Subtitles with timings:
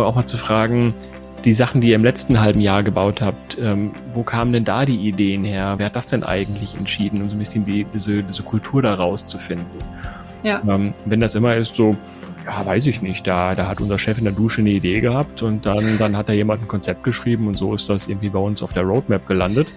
[0.00, 0.94] auch mal zu fragen,
[1.44, 4.84] die Sachen, die ihr im letzten halben Jahr gebaut habt, ähm, wo kamen denn da
[4.84, 5.74] die Ideen her?
[5.76, 9.26] Wer hat das denn eigentlich entschieden, um so ein bisschen die, diese, diese Kultur daraus
[9.26, 9.78] zu finden?
[10.42, 10.60] Ja.
[10.68, 11.96] Ähm, wenn das immer ist so,
[12.46, 15.42] ja, weiß ich nicht, da, da hat unser Chef in der Dusche eine Idee gehabt
[15.42, 18.38] und dann, dann hat da jemand ein Konzept geschrieben und so ist das irgendwie bei
[18.38, 19.74] uns auf der Roadmap gelandet,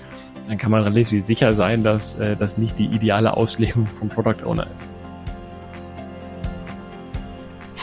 [0.48, 4.46] dann kann man relativ sicher sein, dass äh, das nicht die ideale Auslegung vom Product
[4.46, 4.92] Owner ist.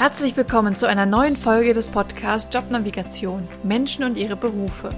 [0.02, 4.88] Herzlich willkommen zu einer neuen Folge des Podcasts Jobnavigation Menschen und ihre Berufe.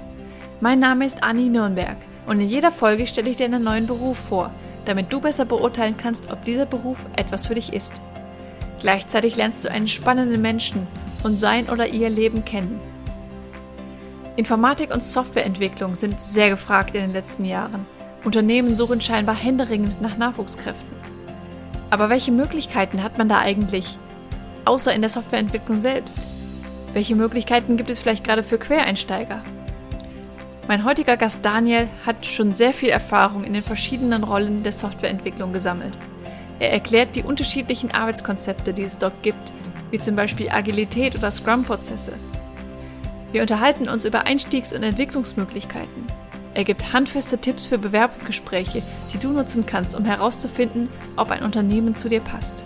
[0.61, 4.17] Mein Name ist Anni Nürnberg und in jeder Folge stelle ich dir einen neuen Beruf
[4.17, 4.49] vor,
[4.85, 8.01] damit du besser beurteilen kannst, ob dieser Beruf etwas für dich ist.
[8.81, 10.87] Gleichzeitig lernst du einen spannenden Menschen
[11.21, 12.79] und sein oder ihr Leben kennen.
[14.37, 17.85] Informatik und Softwareentwicklung sind sehr gefragt in den letzten Jahren.
[18.23, 20.97] Unternehmen suchen scheinbar händeringend nach Nachwuchskräften.
[21.91, 23.99] Aber welche Möglichkeiten hat man da eigentlich?
[24.65, 26.27] Außer in der Softwareentwicklung selbst?
[26.93, 29.43] Welche Möglichkeiten gibt es vielleicht gerade für Quereinsteiger?
[30.67, 35.53] Mein heutiger Gast Daniel hat schon sehr viel Erfahrung in den verschiedenen Rollen der Softwareentwicklung
[35.53, 35.97] gesammelt.
[36.59, 39.53] Er erklärt die unterschiedlichen Arbeitskonzepte, die es dort gibt,
[39.91, 42.13] wie zum Beispiel Agilität oder Scrum-Prozesse.
[43.31, 46.07] Wir unterhalten uns über Einstiegs- und Entwicklungsmöglichkeiten.
[46.55, 48.81] Er gibt handfeste Tipps für Bewerbungsgespräche,
[49.13, 52.65] die du nutzen kannst, um herauszufinden, ob ein Unternehmen zu dir passt.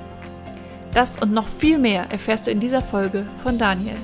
[0.94, 3.96] Das und noch viel mehr erfährst du in dieser Folge von Daniel.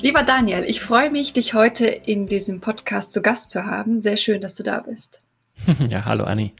[0.00, 4.00] Lieber Daniel, ich freue mich, dich heute in diesem Podcast zu Gast zu haben.
[4.00, 5.22] Sehr schön, dass du da bist.
[5.88, 6.54] Ja, hallo Anni.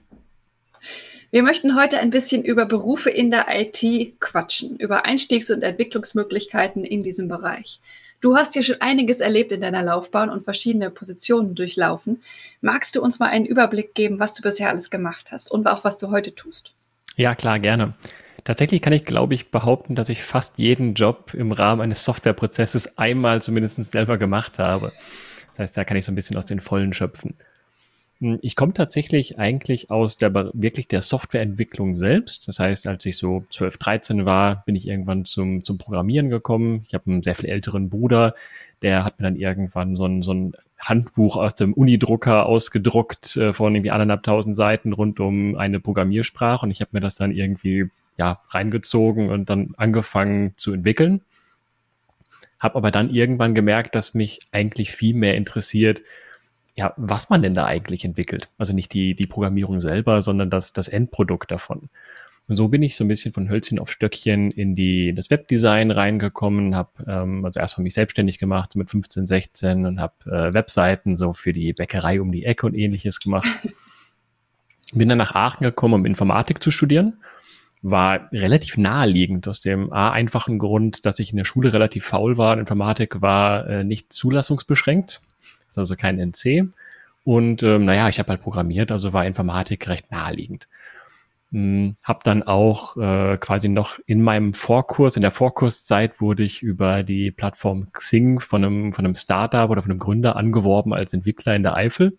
[1.31, 6.85] Wir möchten heute ein bisschen über Berufe in der IT quatschen, über Einstiegs- und Entwicklungsmöglichkeiten
[6.85, 7.79] in diesem Bereich.
[8.21, 12.23] Du hast hier schon einiges erlebt in deiner Laufbahn und verschiedene Positionen durchlaufen.
[12.61, 15.85] Magst du uns mal einen Überblick geben, was du bisher alles gemacht hast und auch
[15.85, 16.73] was du heute tust?
[17.17, 17.95] Ja, klar, gerne.
[18.45, 22.99] Tatsächlich kann ich, glaube ich, behaupten, dass ich fast jeden Job im Rahmen eines Softwareprozesses
[22.99, 24.93] einmal zumindest selber gemacht habe.
[25.51, 27.35] Das heißt, da kann ich so ein bisschen aus den Vollen schöpfen.
[28.21, 32.49] Hm, ich komme tatsächlich eigentlich aus der wirklich der Softwareentwicklung selbst.
[32.49, 36.85] Das heißt, als ich so 12, 13 war, bin ich irgendwann zum, zum Programmieren gekommen.
[36.87, 38.35] Ich habe einen sehr viel älteren Bruder,
[38.83, 43.53] der hat mir dann irgendwann so ein, so ein Handbuch aus dem Unidrucker ausgedruckt äh,
[43.53, 47.91] von irgendwie anderthalbtausend Seiten rund um eine Programmiersprache und ich habe mir das dann irgendwie
[48.19, 51.23] ja reingezogen und dann angefangen zu entwickeln.
[52.59, 56.01] Habe aber dann irgendwann gemerkt, dass mich eigentlich viel mehr interessiert,
[56.77, 58.51] ja, was man denn da eigentlich entwickelt.
[58.59, 61.89] Also nicht die, die Programmierung selber, sondern das, das Endprodukt davon.
[62.49, 65.91] Und so bin ich so ein bisschen von Hölzchen auf Stöckchen in die das Webdesign
[65.91, 70.55] reingekommen, habe ähm, also erstmal mich selbstständig gemacht so mit 15, 16 und habe äh,
[70.55, 73.49] Webseiten so für die Bäckerei um die Ecke und ähnliches gemacht.
[74.93, 77.19] bin dann nach Aachen gekommen, um Informatik zu studieren.
[77.83, 82.39] War relativ naheliegend aus dem A einfachen Grund, dass ich in der Schule relativ faul
[82.39, 82.59] war.
[82.59, 85.21] Informatik war äh, nicht zulassungsbeschränkt,
[85.75, 86.69] also kein NC.
[87.25, 90.69] Und ähm, naja, ich habe halt programmiert, also war Informatik recht naheliegend.
[91.53, 96.63] Hm, habe dann auch äh, quasi noch in meinem Vorkurs, in der Vorkurszeit wurde ich
[96.63, 101.13] über die Plattform Xing von einem, von einem Startup oder von einem Gründer angeworben als
[101.13, 102.19] Entwickler in der Eifel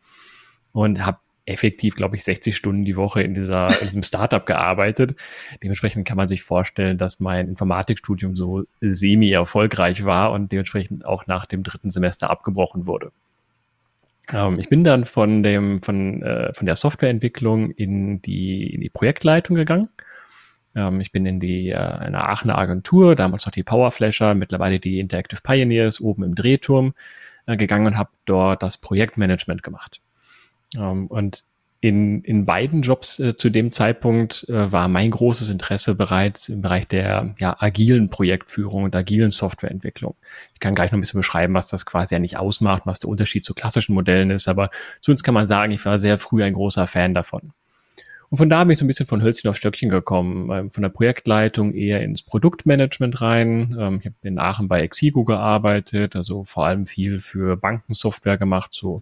[0.72, 5.16] und habe effektiv, glaube ich, 60 Stunden die Woche in, dieser, in diesem Startup gearbeitet.
[5.64, 11.46] Dementsprechend kann man sich vorstellen, dass mein Informatikstudium so semi-erfolgreich war und dementsprechend auch nach
[11.46, 13.12] dem dritten Semester abgebrochen wurde.
[14.32, 18.90] Ähm, ich bin dann von dem, von, äh, von der Softwareentwicklung in die, in die
[18.90, 19.90] Projektleitung gegangen.
[20.76, 25.00] Ähm, ich bin in die, äh, eine Aachener Agentur, damals noch die Powerflasher, mittlerweile die
[25.00, 26.94] Interactive Pioneers oben im Drehturm
[27.46, 30.02] äh, gegangen und habe dort das Projektmanagement gemacht.
[30.76, 31.46] Ähm, und
[31.80, 36.62] in, in beiden Jobs äh, zu dem Zeitpunkt äh, war mein großes Interesse bereits im
[36.62, 40.16] Bereich der ja, agilen Projektführung und agilen Softwareentwicklung.
[40.54, 43.10] Ich kann gleich noch ein bisschen beschreiben, was das quasi ja nicht ausmacht, was der
[43.10, 44.72] Unterschied zu klassischen Modellen ist, aber
[45.02, 47.54] zu uns kann man sagen, ich war sehr früh ein großer Fan davon.
[48.30, 50.82] Und von da bin ich so ein bisschen von Hölzchen auf Stöckchen gekommen, ähm, von
[50.82, 53.78] der Projektleitung eher ins Produktmanagement rein.
[53.80, 58.74] Ähm, ich habe in Aachen bei Exigo gearbeitet, also vor allem viel für Bankensoftware gemacht,
[58.74, 59.02] so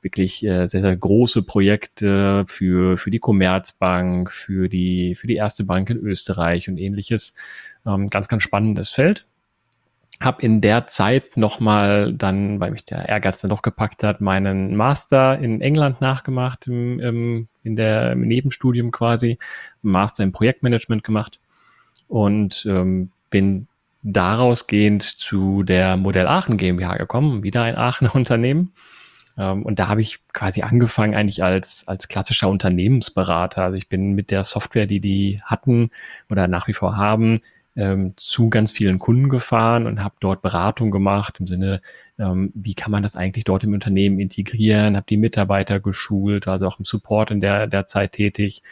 [0.00, 5.64] wirklich äh, sehr, sehr große Projekte für, für die Commerzbank, für die, für die erste
[5.64, 7.34] Bank in Österreich und ähnliches.
[7.86, 9.26] Ähm, ganz, ganz spannendes Feld
[10.20, 14.76] habe in der Zeit nochmal dann, weil mich der Ehrgeiz dann doch gepackt hat, meinen
[14.76, 19.38] Master in England nachgemacht, im, im, in der im Nebenstudium quasi,
[19.82, 21.40] Master im Projektmanagement gemacht
[22.08, 23.66] und ähm, bin
[24.02, 28.72] daraus gehend zu der Modell Aachen GmbH gekommen, wieder ein Aachener Unternehmen.
[29.38, 33.62] Ähm, und da habe ich quasi angefangen eigentlich als, als klassischer Unternehmensberater.
[33.62, 35.90] Also ich bin mit der Software, die die hatten
[36.30, 37.40] oder nach wie vor haben,
[37.76, 41.80] ähm, zu ganz vielen Kunden gefahren und habe dort Beratung gemacht im Sinne,
[42.18, 46.66] ähm, wie kann man das eigentlich dort im Unternehmen integrieren, habe die Mitarbeiter geschult, also
[46.66, 48.62] auch im Support in der, der Zeit tätig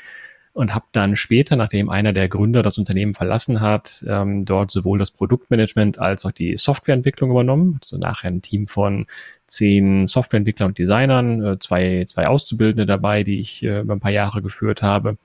[0.53, 4.99] und habe dann später, nachdem einer der Gründer das Unternehmen verlassen hat, ähm, dort sowohl
[4.99, 7.79] das Produktmanagement als auch die Softwareentwicklung übernommen.
[7.81, 9.07] Also nachher ein Team von
[9.47, 14.11] zehn Softwareentwicklern und Designern, äh, zwei, zwei Auszubildende dabei, die ich äh, über ein paar
[14.11, 15.19] Jahre geführt habe.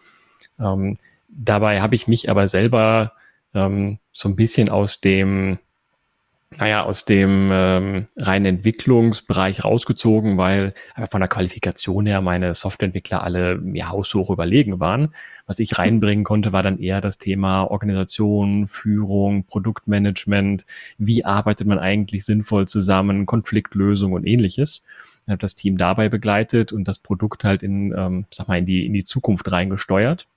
[0.59, 0.95] Ähm,
[1.27, 3.13] dabei habe ich mich aber selber
[3.55, 5.59] ähm, so ein bisschen aus dem
[6.57, 10.73] naja, aus dem ähm, reinen Entwicklungsbereich rausgezogen, weil
[11.09, 15.13] von der Qualifikation her meine Softwareentwickler alle mir haushoch überlegen waren.
[15.47, 20.65] Was ich reinbringen konnte, war dann eher das Thema Organisation, Führung, Produktmanagement,
[20.97, 24.83] wie arbeitet man eigentlich sinnvoll zusammen, Konfliktlösung und ähnliches.
[25.25, 28.65] Ich habe das Team dabei begleitet und das Produkt halt in, ähm, sag mal, in
[28.65, 30.27] die, in die Zukunft reingesteuert.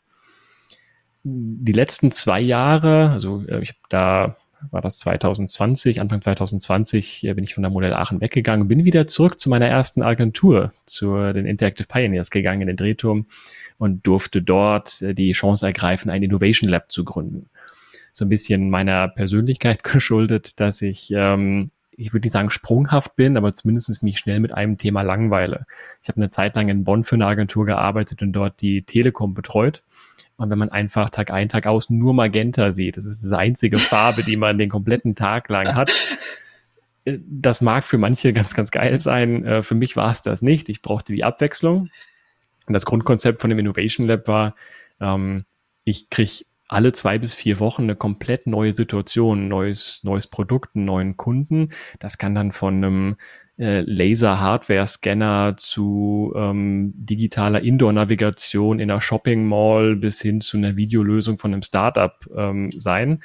[1.25, 4.37] Die letzten zwei Jahre, also äh, ich habe da
[4.70, 9.38] war das 2020, Anfang 2020 bin ich von der Modell Aachen weggegangen, bin wieder zurück
[9.38, 13.26] zu meiner ersten Agentur, zu den Interactive Pioneers gegangen in den Drehturm
[13.79, 17.49] und durfte dort äh, die Chance ergreifen, ein Innovation Lab zu gründen.
[18.12, 23.37] So ein bisschen meiner Persönlichkeit geschuldet, dass ich ähm, ich würde nicht sagen sprunghaft bin,
[23.37, 25.67] aber zumindest mich schnell mit einem Thema langweile.
[26.00, 29.35] Ich habe eine Zeit lang in Bonn für eine Agentur gearbeitet und dort die Telekom
[29.35, 29.83] betreut.
[30.37, 33.79] Und wenn man einfach Tag ein, Tag aus nur Magenta sieht, das ist die einzige
[33.79, 35.93] Farbe, die man den kompletten Tag lang hat.
[37.05, 39.44] Äh, das mag für manche ganz, ganz geil sein.
[39.44, 40.69] Äh, für mich war es das nicht.
[40.69, 41.91] Ich brauchte die Abwechslung.
[42.67, 44.55] Und das Grundkonzept von dem Innovation Lab war,
[45.01, 45.44] ähm,
[45.83, 50.85] ich kriege alle zwei bis vier Wochen eine komplett neue Situation, neues, neues Produkt, einen
[50.85, 51.70] neuen Kunden.
[51.99, 53.17] Das kann dann von einem
[53.59, 61.53] äh, Laser-Hardware-Scanner zu ähm, digitaler Indoor-Navigation in einer Shopping-Mall bis hin zu einer Videolösung von
[61.53, 63.20] einem Startup ähm, sein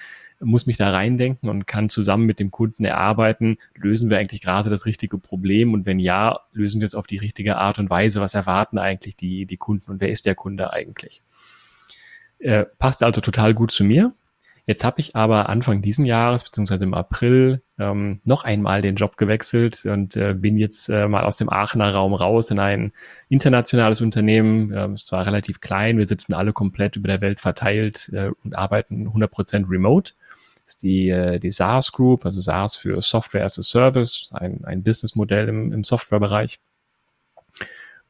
[0.45, 4.69] muss mich da reindenken und kann zusammen mit dem Kunden erarbeiten, lösen wir eigentlich gerade
[4.69, 8.21] das richtige Problem und wenn ja, lösen wir es auf die richtige Art und Weise.
[8.21, 11.21] Was erwarten eigentlich die, die Kunden und wer ist der Kunde eigentlich?
[12.43, 14.13] Äh, passt also total gut zu mir.
[14.65, 19.17] Jetzt habe ich aber Anfang diesen Jahres, beziehungsweise im April, ähm, noch einmal den Job
[19.17, 22.93] gewechselt und äh, bin jetzt äh, mal aus dem Aachener Raum raus in ein
[23.27, 24.71] internationales Unternehmen.
[24.73, 28.55] Ähm, es war relativ klein, wir sitzen alle komplett über der Welt verteilt äh, und
[28.55, 30.13] arbeiten 100% remote.
[30.65, 34.63] Das ist die, äh, die SaaS Group, also SaaS für Software as a Service, ein,
[34.63, 36.59] ein Businessmodell im, im Softwarebereich.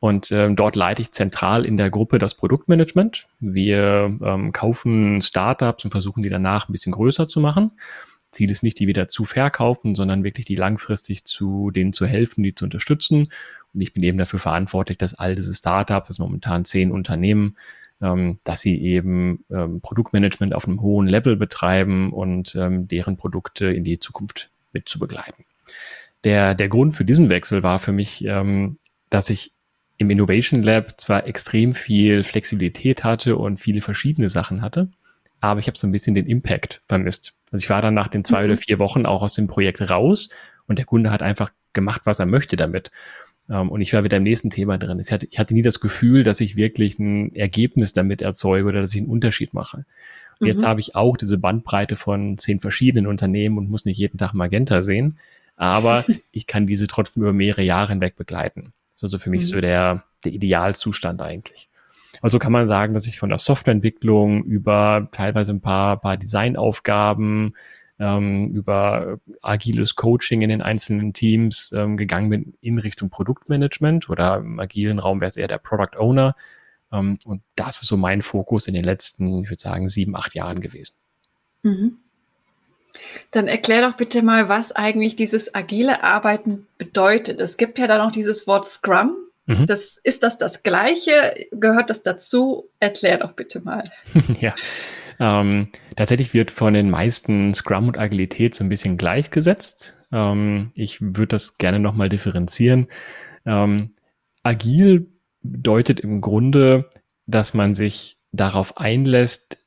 [0.04, 3.26] Und ähm, dort leite ich zentral in der Gruppe das Produktmanagement.
[3.40, 7.72] Wir ähm, kaufen Startups und versuchen die danach ein bisschen größer zu machen.
[8.30, 12.44] Ziel ist nicht, die wieder zu verkaufen, sondern wirklich die langfristig zu denen zu helfen,
[12.44, 13.30] die zu unterstützen.
[13.74, 17.56] Und ich bin eben dafür verantwortlich, dass all diese Startups, das momentan zehn Unternehmen,
[18.02, 23.68] ähm, dass sie eben ähm, Produktmanagement auf einem hohen Level betreiben und ähm, deren Produkte
[23.68, 25.46] in die Zukunft mit zu begleiten.
[26.26, 28.80] Der, der Grund für diesen Wechsel war für mich, ähm,
[29.10, 29.54] dass ich
[30.04, 34.90] im Innovation Lab zwar extrem viel Flexibilität hatte und viele verschiedene Sachen hatte,
[35.40, 37.34] aber ich habe so ein bisschen den Impact vermisst.
[37.52, 38.46] Also ich war dann nach den zwei mhm.
[38.52, 40.30] oder vier Wochen auch aus dem Projekt raus
[40.68, 42.92] und der Kunde hat einfach gemacht, was er möchte damit.
[43.50, 45.00] Ähm, und ich war wieder im nächsten Thema drin.
[45.00, 48.82] Ich hatte, ich hatte, nie das Gefühl, dass ich wirklich ein Ergebnis damit erzeuge oder
[48.82, 49.86] dass ich einen Unterschied mache.
[50.40, 50.48] Und mhm.
[50.48, 54.34] jetzt habe ich auch diese Bandbreite von zehn verschiedenen Unternehmen und muss nicht jeden Tag
[54.34, 55.18] Magenta sehen,
[55.56, 58.74] aber ich kann diese trotzdem über mehrere Jahre hinweg begleiten.
[58.94, 59.56] Das ist also für mich mhm.
[59.56, 61.70] so der, der Idealzustand eigentlich.
[62.22, 67.54] Also kann man sagen, dass ich von der Softwareentwicklung über teilweise ein paar, paar Designaufgaben,
[68.00, 74.38] ähm, über agiles Coaching in den einzelnen Teams ähm, gegangen bin in Richtung Produktmanagement oder
[74.38, 76.36] im agilen Raum wäre es eher der Product Owner.
[76.92, 80.34] Ähm, und das ist so mein Fokus in den letzten, ich würde sagen, sieben, acht
[80.34, 80.96] Jahren gewesen.
[81.64, 81.98] Mhm.
[83.32, 87.42] Dann erklär doch bitte mal, was eigentlich dieses agile Arbeiten bedeutet.
[87.42, 89.16] Es gibt ja da noch dieses Wort Scrum.
[89.46, 89.66] Mhm.
[89.66, 91.34] Das, ist das das Gleiche?
[91.52, 92.70] Gehört das dazu?
[92.80, 93.92] Erklär doch bitte mal.
[94.40, 94.56] ja.
[95.20, 99.98] Ähm, tatsächlich wird von den meisten Scrum und Agilität so ein bisschen gleichgesetzt.
[100.12, 102.88] Ähm, ich würde das gerne nochmal differenzieren.
[103.46, 103.96] Ähm,
[104.44, 105.08] agil
[105.42, 106.90] bedeutet im Grunde,
[107.26, 109.58] dass man sich darauf einlässt,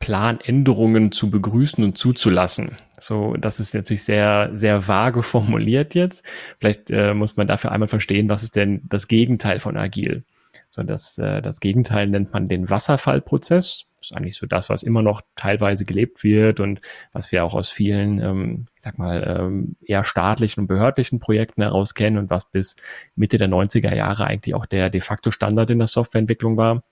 [0.00, 2.76] Planänderungen zu begrüßen und zuzulassen.
[2.98, 6.24] So, das ist natürlich sehr, sehr vage formuliert jetzt.
[6.58, 10.24] Vielleicht äh, muss man dafür einmal verstehen, was ist denn das Gegenteil von agil?
[10.68, 13.86] So, das, äh, das Gegenteil nennt man den Wasserfallprozess.
[14.00, 16.80] Das ist eigentlich so das, was immer noch teilweise gelebt wird und
[17.12, 21.60] was wir auch aus vielen, ähm, ich sag mal, ähm, eher staatlichen und behördlichen Projekten
[21.60, 22.76] heraus kennen und was bis
[23.14, 26.82] Mitte der 90er Jahre eigentlich auch der de facto Standard in der Softwareentwicklung war.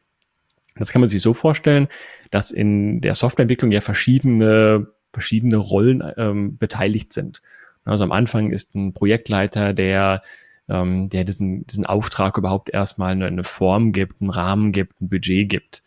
[0.78, 1.88] Das kann man sich so vorstellen,
[2.30, 7.42] dass in der Softwareentwicklung ja verschiedene, verschiedene Rollen ähm, beteiligt sind.
[7.84, 10.22] Also am Anfang ist ein Projektleiter, der,
[10.68, 15.08] ähm, der diesen, diesen Auftrag überhaupt erstmal eine, eine Form gibt, einen Rahmen gibt, ein
[15.08, 15.82] Budget gibt.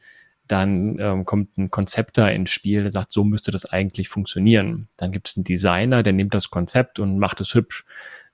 [0.48, 4.90] Dann ähm, kommt ein Konzepter ins Spiel, der sagt, so müsste das eigentlich funktionieren.
[4.98, 7.86] Dann gibt es einen Designer, der nimmt das Konzept und macht es hübsch.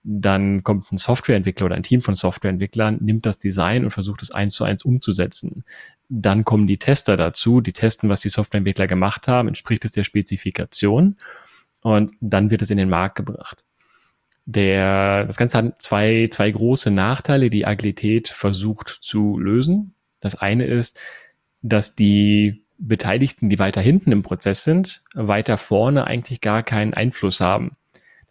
[0.04, 4.32] Dann kommt ein Softwareentwickler oder ein Team von Softwareentwicklern, nimmt das Design und versucht es
[4.32, 5.64] eins zu eins umzusetzen.
[6.10, 10.06] Dann kommen die Tester dazu, die testen, was die Softwareentwickler gemacht haben, entspricht es der
[10.06, 11.18] Spezifikation
[11.82, 13.64] und dann wird es in den Markt gebracht.
[14.46, 19.94] Der, das Ganze hat zwei, zwei große Nachteile, die Agilität versucht zu lösen.
[20.22, 20.98] Das eine ist,
[21.62, 27.42] dass die Beteiligten, die weiter hinten im Prozess sind, weiter vorne eigentlich gar keinen Einfluss
[27.42, 27.72] haben.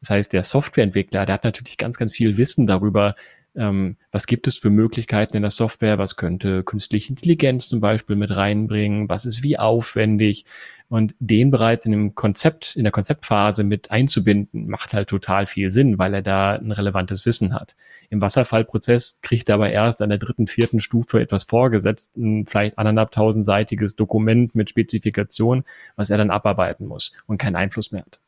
[0.01, 3.15] Das heißt, der Softwareentwickler, der hat natürlich ganz, ganz viel Wissen darüber,
[3.57, 8.17] ähm, was gibt es für Möglichkeiten in der Software, was könnte künstliche Intelligenz zum Beispiel
[8.17, 10.45] mit reinbringen, was ist wie aufwendig
[10.89, 15.71] und den bereits in dem Konzept, in der Konzeptphase mit einzubinden, macht halt total viel
[15.71, 17.75] Sinn, weil er da ein relevantes Wissen hat.
[18.09, 22.79] Im Wasserfallprozess kriegt er aber erst an der dritten, vierten Stufe etwas vorgesetzt, ein vielleicht
[22.79, 25.65] anderthalbtausendseitiges Dokument mit Spezifikation,
[25.97, 28.21] was er dann abarbeiten muss und keinen Einfluss mehr hat.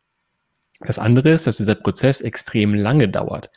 [0.80, 3.50] Das andere ist, dass dieser Prozess extrem lange dauert.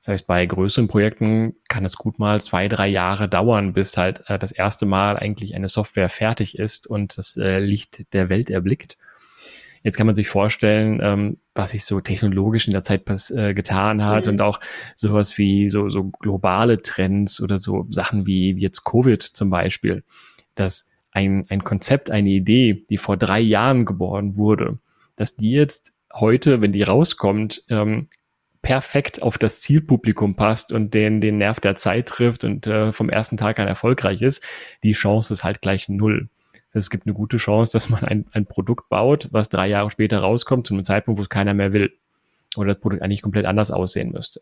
[0.00, 4.22] Das heißt, bei größeren Projekten kann es gut mal zwei, drei Jahre dauern, bis halt
[4.28, 8.48] äh, das erste Mal eigentlich eine Software fertig ist und das äh, Licht der Welt
[8.48, 8.96] erblickt.
[9.82, 14.04] Jetzt kann man sich vorstellen, ähm, was sich so technologisch in der Zeit äh, getan
[14.04, 14.32] hat mhm.
[14.32, 14.60] und auch
[14.94, 20.04] sowas wie so, so globale Trends oder so Sachen wie, wie jetzt Covid zum Beispiel,
[20.54, 24.78] dass ein, ein Konzept, eine Idee, die vor drei Jahren geboren wurde,
[25.16, 28.08] dass die jetzt heute, wenn die rauskommt, ähm,
[28.62, 33.08] perfekt auf das Zielpublikum passt und den, den Nerv der Zeit trifft und äh, vom
[33.08, 34.44] ersten Tag an erfolgreich ist,
[34.82, 36.28] die Chance ist halt gleich null.
[36.72, 40.18] Es gibt eine gute Chance, dass man ein, ein Produkt baut, was drei Jahre später
[40.18, 41.92] rauskommt, zu einem Zeitpunkt, wo es keiner mehr will.
[42.56, 44.40] Oder das Produkt eigentlich komplett anders aussehen müsste.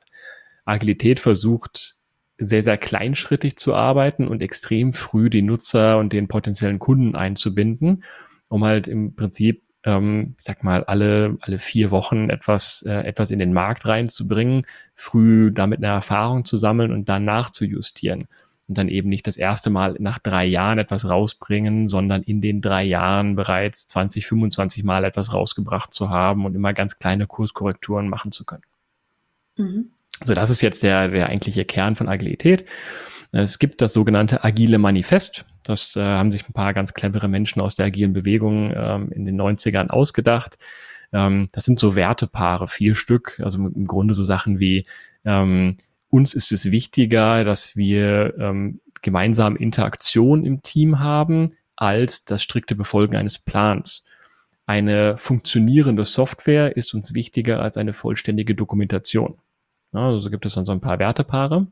[0.64, 1.96] Agilität versucht,
[2.38, 8.04] sehr, sehr kleinschrittig zu arbeiten und extrem früh die Nutzer und den potenziellen Kunden einzubinden,
[8.49, 13.31] um halt im Prinzip ähm, ich sag mal, alle, alle vier Wochen etwas, äh, etwas
[13.31, 18.26] in den Markt reinzubringen, früh damit eine Erfahrung zu sammeln und dann nachzujustieren.
[18.69, 22.61] Und dann eben nicht das erste Mal nach drei Jahren etwas rausbringen, sondern in den
[22.61, 28.09] drei Jahren bereits 20, 25 Mal etwas rausgebracht zu haben und immer ganz kleine Kurskorrekturen
[28.09, 28.64] machen zu können.
[29.57, 29.90] Mhm.
[30.25, 32.64] So, das ist jetzt der, der eigentliche Kern von Agilität.
[33.38, 35.45] Es gibt das sogenannte Agile Manifest.
[35.62, 39.26] Das äh, haben sich ein paar ganz clevere Menschen aus der agilen Bewegung ähm, in
[39.26, 40.57] den 90ern ausgedacht.
[41.12, 44.87] Ähm, das sind so Wertepaare, vier Stück, also im Grunde so Sachen wie
[45.26, 45.76] ähm,
[46.09, 52.75] uns ist es wichtiger, dass wir ähm, gemeinsam Interaktion im Team haben, als das strikte
[52.75, 54.07] Befolgen eines Plans.
[54.64, 59.37] Eine funktionierende Software ist uns wichtiger als eine vollständige Dokumentation.
[59.93, 61.66] also so gibt es dann so ein paar Wertepaare.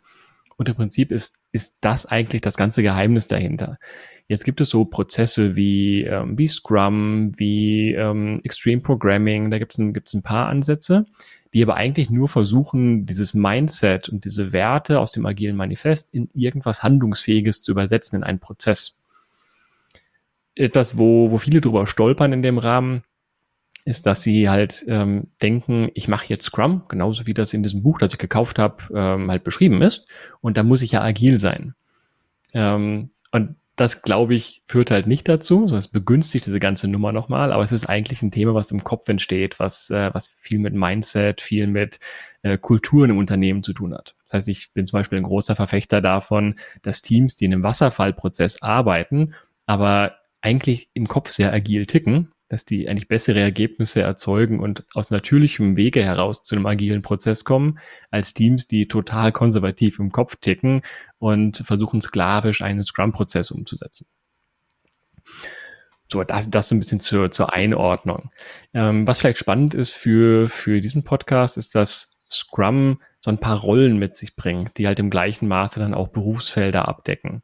[0.57, 3.79] Und im Prinzip ist, ist das eigentlich das ganze Geheimnis dahinter.
[4.27, 9.73] Jetzt gibt es so Prozesse wie, ähm, wie Scrum, wie ähm, Extreme Programming, da gibt
[9.73, 11.05] es ein, gibt's ein paar Ansätze,
[11.53, 16.31] die aber eigentlich nur versuchen, dieses Mindset und diese Werte aus dem agilen Manifest in
[16.33, 18.99] irgendwas Handlungsfähiges zu übersetzen in einen Prozess.
[20.55, 23.03] Etwas, wo, wo viele drüber stolpern in dem Rahmen,
[23.85, 27.83] ist, dass sie halt ähm, denken, ich mache jetzt Scrum, genauso wie das in diesem
[27.83, 30.09] Buch, das ich gekauft habe, ähm, halt beschrieben ist.
[30.41, 31.75] Und da muss ich ja agil sein.
[32.55, 37.13] Ähm, und das, glaube ich, führt halt nicht dazu, sondern es begünstigt diese ganze Nummer
[37.13, 37.53] nochmal.
[37.53, 40.75] Aber es ist eigentlich ein Thema, was im Kopf entsteht, was, äh, was viel mit
[40.75, 41.99] Mindset, viel mit
[42.43, 44.15] äh, Kulturen im Unternehmen zu tun hat.
[44.25, 47.65] Das heißt, ich bin zum Beispiel ein großer Verfechter davon, dass Teams, die in einem
[47.65, 49.35] Wasserfallprozess arbeiten,
[49.67, 55.11] aber eigentlich im Kopf sehr agil ticken, dass die eigentlich bessere Ergebnisse erzeugen und aus
[55.11, 57.81] natürlichem Wege heraus zu einem agilen Prozess kommen,
[58.13, 60.83] als Teams, die total konservativ im Kopf ticken
[61.19, 64.07] und versuchen sklavisch einen Scrum-Prozess umzusetzen.
[66.07, 68.31] So, das, das ein bisschen zur, zur Einordnung.
[68.73, 73.59] Ähm, was vielleicht spannend ist für, für diesen Podcast, ist, dass Scrum so ein paar
[73.59, 77.43] Rollen mit sich bringt, die halt im gleichen Maße dann auch Berufsfelder abdecken.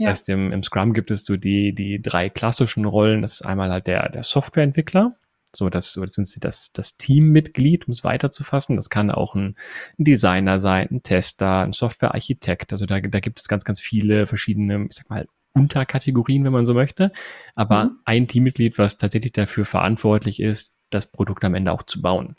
[0.00, 0.08] Ja.
[0.08, 3.20] Heißt, im, im Scrum gibt es so die, die drei klassischen Rollen.
[3.20, 5.14] Das ist einmal halt der, der Softwareentwickler,
[5.52, 6.02] so das, so
[6.40, 8.76] das, das Teammitglied, um es weiterzufassen.
[8.76, 9.56] Das kann auch ein,
[9.98, 12.72] ein Designer sein, ein Tester, ein Softwarearchitekt.
[12.72, 16.64] Also da, da gibt es ganz, ganz viele verschiedene, ich sag mal, Unterkategorien, wenn man
[16.64, 17.12] so möchte.
[17.54, 17.98] Aber mhm.
[18.06, 22.36] ein Teammitglied, was tatsächlich dafür verantwortlich ist, das Produkt am Ende auch zu bauen.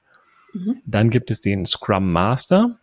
[0.53, 0.81] Mhm.
[0.87, 2.79] Dann gibt es den Scrum Master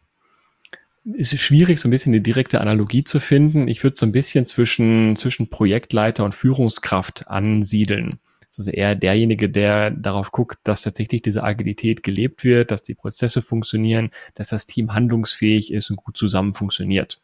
[1.15, 3.69] ist schwierig, so ein bisschen eine direkte Analogie zu finden.
[3.69, 8.19] Ich würde so ein bisschen zwischen, zwischen Projektleiter und Führungskraft ansiedeln.
[8.57, 13.41] Also eher derjenige, der darauf guckt, dass tatsächlich diese Agilität gelebt wird, dass die Prozesse
[13.41, 17.21] funktionieren, dass das Team handlungsfähig ist und gut zusammen funktioniert.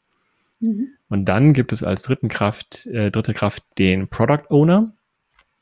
[0.60, 0.90] Mhm.
[1.08, 4.92] Und dann gibt es als dritten Kraft, äh, dritte Kraft den Product Owner.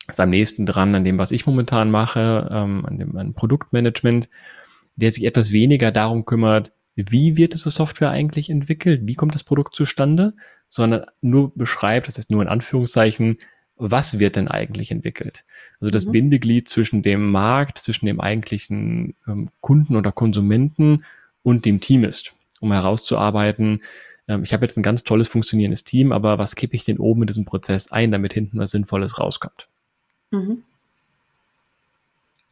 [0.07, 3.33] Das ist am nächsten dran an dem, was ich momentan mache, ähm, an dem an
[3.33, 4.29] Produktmanagement,
[4.97, 9.45] der sich etwas weniger darum kümmert, wie wird diese Software eigentlich entwickelt, wie kommt das
[9.45, 10.35] Produkt zustande,
[10.69, 13.39] sondern nur beschreibt, das heißt nur in Anführungszeichen,
[13.77, 15.45] was wird denn eigentlich entwickelt?
[15.81, 16.13] Also das mhm.
[16.13, 21.05] Bindeglied zwischen dem Markt, zwischen dem eigentlichen ähm, Kunden oder Konsumenten
[21.43, 23.81] und dem Team ist, um herauszuarbeiten,
[24.29, 27.23] ähm, ich habe jetzt ein ganz tolles funktionierendes Team, aber was kippe ich denn oben
[27.23, 29.69] in diesem Prozess ein, damit hinten was Sinnvolles rauskommt?
[30.31, 30.63] Mhm.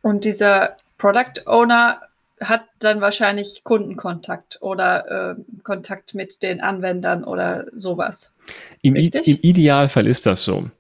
[0.02, 2.00] Und dieser Product Owner
[2.40, 8.34] hat dann wahrscheinlich Kundenkontakt oder äh, Kontakt mit den Anwendern oder sowas.
[8.82, 10.70] Im, I Im Idealfall ist das so.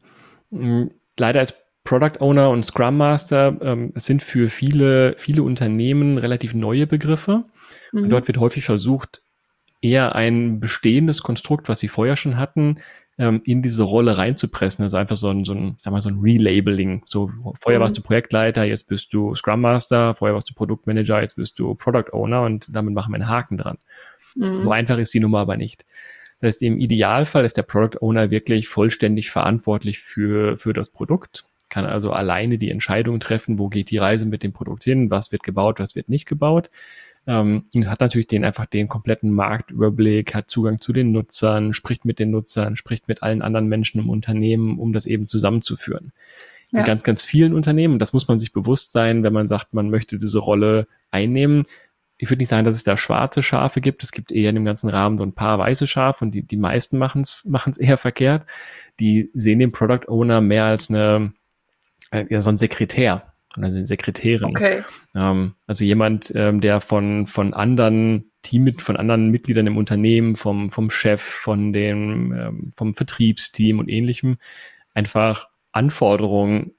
[0.50, 6.54] Hm, leider ist Product Owner und Scrum Master ähm, sind für viele, viele Unternehmen relativ
[6.54, 7.44] neue Begriffe.
[7.92, 8.04] Mhm.
[8.04, 9.22] Und dort wird häufig versucht,
[9.82, 12.80] eher ein bestehendes Konstrukt, was sie vorher schon hatten,
[13.20, 14.82] ähm, in diese Rolle reinzupressen.
[14.82, 17.02] Also einfach so ein, so ein, ich sag mal, so ein Relabeling.
[17.04, 17.82] So, vorher mhm.
[17.82, 21.74] warst du Projektleiter, jetzt bist du Scrum Master, vorher warst du Produktmanager, jetzt bist du
[21.74, 23.78] Product Owner und damit machen wir einen Haken dran.
[24.34, 24.62] Mhm.
[24.62, 25.84] So einfach ist die Nummer aber nicht.
[26.40, 31.44] Das heißt, im Idealfall ist der Product Owner wirklich vollständig verantwortlich für, für das Produkt,
[31.68, 35.30] kann also alleine die Entscheidung treffen, wo geht die Reise mit dem Produkt hin, was
[35.30, 36.70] wird gebaut, was wird nicht gebaut.
[37.30, 42.18] Ähm, hat natürlich den einfach den kompletten Marktüberblick, hat Zugang zu den Nutzern, spricht mit
[42.18, 46.10] den Nutzern, spricht mit allen anderen Menschen im Unternehmen, um das eben zusammenzuführen.
[46.72, 46.80] Ja.
[46.80, 49.90] In ganz, ganz vielen Unternehmen, das muss man sich bewusst sein, wenn man sagt, man
[49.90, 51.62] möchte diese Rolle einnehmen,
[52.18, 54.02] ich würde nicht sagen, dass es da schwarze Schafe gibt.
[54.02, 56.58] Es gibt eher in dem ganzen Rahmen so ein paar weiße Schafe und die, die
[56.58, 58.44] meisten machen es eher verkehrt.
[58.98, 61.32] Die sehen den Product Owner mehr als eine,
[62.10, 64.50] äh, ja, so ein Sekretär oder eine Sekretärin.
[64.50, 64.82] Okay.
[65.14, 70.70] Ähm, also jemand, ähm, der von, von anderen Team, von anderen Mitgliedern im Unternehmen, vom,
[70.70, 74.38] vom Chef, von dem, ähm, vom Vertriebsteam und ähnlichem
[74.94, 76.72] einfach Anforderungen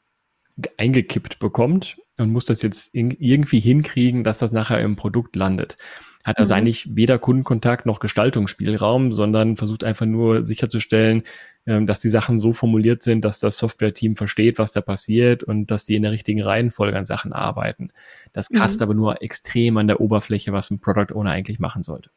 [0.78, 5.78] eingekippt bekommt und muss das jetzt irgendwie hinkriegen, dass das nachher im Produkt landet.
[6.24, 6.60] Hat also mhm.
[6.60, 11.24] eigentlich weder Kundenkontakt noch Gestaltungsspielraum, sondern versucht einfach nur sicherzustellen,
[11.68, 15.68] ähm, dass die Sachen so formuliert sind, dass das Software-Team versteht, was da passiert und
[15.68, 17.92] dass die in der richtigen Reihenfolge an Sachen arbeiten.
[18.34, 18.84] Das kratzt mhm.
[18.84, 22.10] aber nur extrem an der Oberfläche, was ein Product Owner eigentlich machen sollte.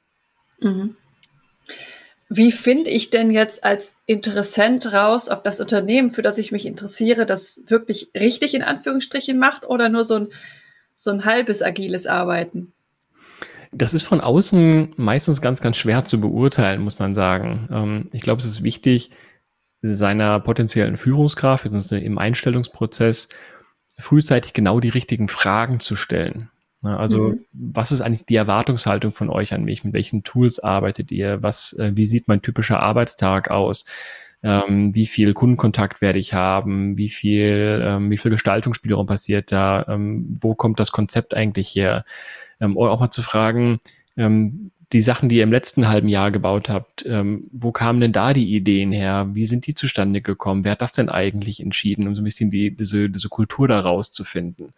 [0.60, 0.96] Mhm.
[2.30, 6.64] Wie finde ich denn jetzt als Interessent raus, ob das Unternehmen, für das ich mich
[6.64, 10.28] interessiere, das wirklich richtig in Anführungsstrichen macht oder nur so ein,
[10.96, 12.72] so ein halbes agiles Arbeiten?
[13.72, 17.68] Das ist von außen meistens ganz, ganz schwer zu beurteilen, muss man sagen.
[17.70, 19.10] Ähm, ich glaube, es ist wichtig,
[19.92, 23.28] seiner potenziellen Führungskraft, also im Einstellungsprozess,
[23.98, 26.50] frühzeitig genau die richtigen Fragen zu stellen.
[26.82, 27.44] Also mhm.
[27.52, 29.84] was ist eigentlich die Erwartungshaltung von euch an mich?
[29.84, 31.42] Mit welchen Tools arbeitet ihr?
[31.42, 33.84] Was, äh, wie sieht mein typischer Arbeitstag aus?
[34.42, 36.98] Ähm, wie viel Kundenkontakt werde ich haben?
[36.98, 39.86] Wie viel, ähm, wie viel Gestaltungsspielraum passiert da?
[39.88, 42.04] Ähm, wo kommt das Konzept eigentlich her?
[42.60, 43.80] Ähm, oder auch mal zu fragen,
[44.16, 48.12] ähm, die Sachen, die ihr im letzten halben Jahr gebaut habt, ähm, wo kamen denn
[48.12, 49.28] da die Ideen her?
[49.32, 50.64] Wie sind die zustande gekommen?
[50.64, 54.12] Wer hat das denn eigentlich entschieden, um so ein bisschen die, diese, diese Kultur daraus
[54.12, 54.72] zu finden?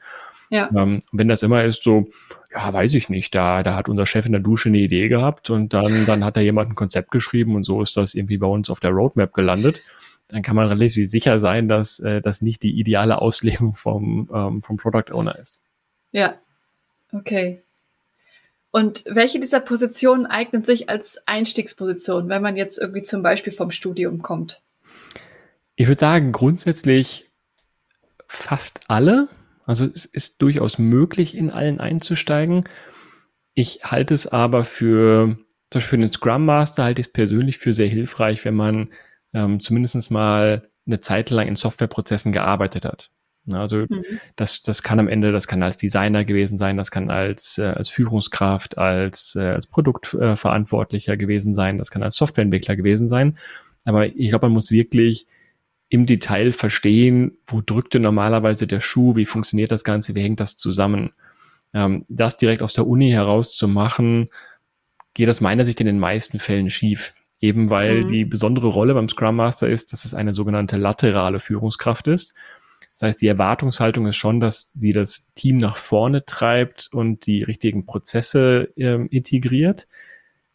[0.49, 0.71] Ja.
[0.75, 2.09] Ähm, wenn das immer ist so,
[2.51, 5.51] ja, weiß ich nicht, da, da hat unser Chef in der Dusche eine Idee gehabt
[5.51, 8.47] und dann, dann hat da jemand ein Konzept geschrieben und so ist das irgendwie bei
[8.47, 9.83] uns auf der Roadmap gelandet,
[10.29, 14.63] dann kann man relativ sicher sein, dass äh, das nicht die ideale Auslegung vom, ähm,
[14.63, 15.61] vom Product Owner ist.
[16.11, 16.37] Ja,
[17.13, 17.63] okay.
[18.77, 23.71] Und welche dieser Positionen eignet sich als Einstiegsposition, wenn man jetzt irgendwie zum Beispiel vom
[23.71, 24.61] Studium kommt?
[25.77, 27.31] Ich würde sagen, grundsätzlich
[28.29, 29.29] fast alle.
[29.65, 32.69] Also es ist durchaus möglich, in allen einzusteigen.
[33.55, 35.39] Ich halte es aber für,
[35.75, 38.91] für den Scrum Master halte ich es persönlich für sehr hilfreich, wenn man
[39.33, 43.11] ähm, zumindest mal eine Zeit lang in Softwareprozessen gearbeitet hat.
[43.53, 44.05] Also mhm.
[44.35, 47.67] das, das kann am Ende, das kann als Designer gewesen sein, das kann als, äh,
[47.67, 53.37] als Führungskraft, als, äh, als Produktverantwortlicher äh, gewesen sein, das kann als Softwareentwickler gewesen sein.
[53.85, 55.27] Aber ich glaube, man muss wirklich
[55.89, 60.41] im Detail verstehen, wo drückt denn normalerweise der Schuh, wie funktioniert das Ganze, wie hängt
[60.41, 61.13] das zusammen.
[61.73, 64.29] Ähm, das direkt aus der Uni heraus zu machen,
[65.15, 67.15] geht aus meiner Sicht in den meisten Fällen schief.
[67.41, 68.09] Eben weil mhm.
[68.09, 72.35] die besondere Rolle beim Scrum Master ist, dass es eine sogenannte laterale Führungskraft ist.
[72.97, 77.43] Das heißt, die Erwartungshaltung ist schon, dass sie das Team nach vorne treibt und die
[77.43, 79.87] richtigen Prozesse ähm, integriert.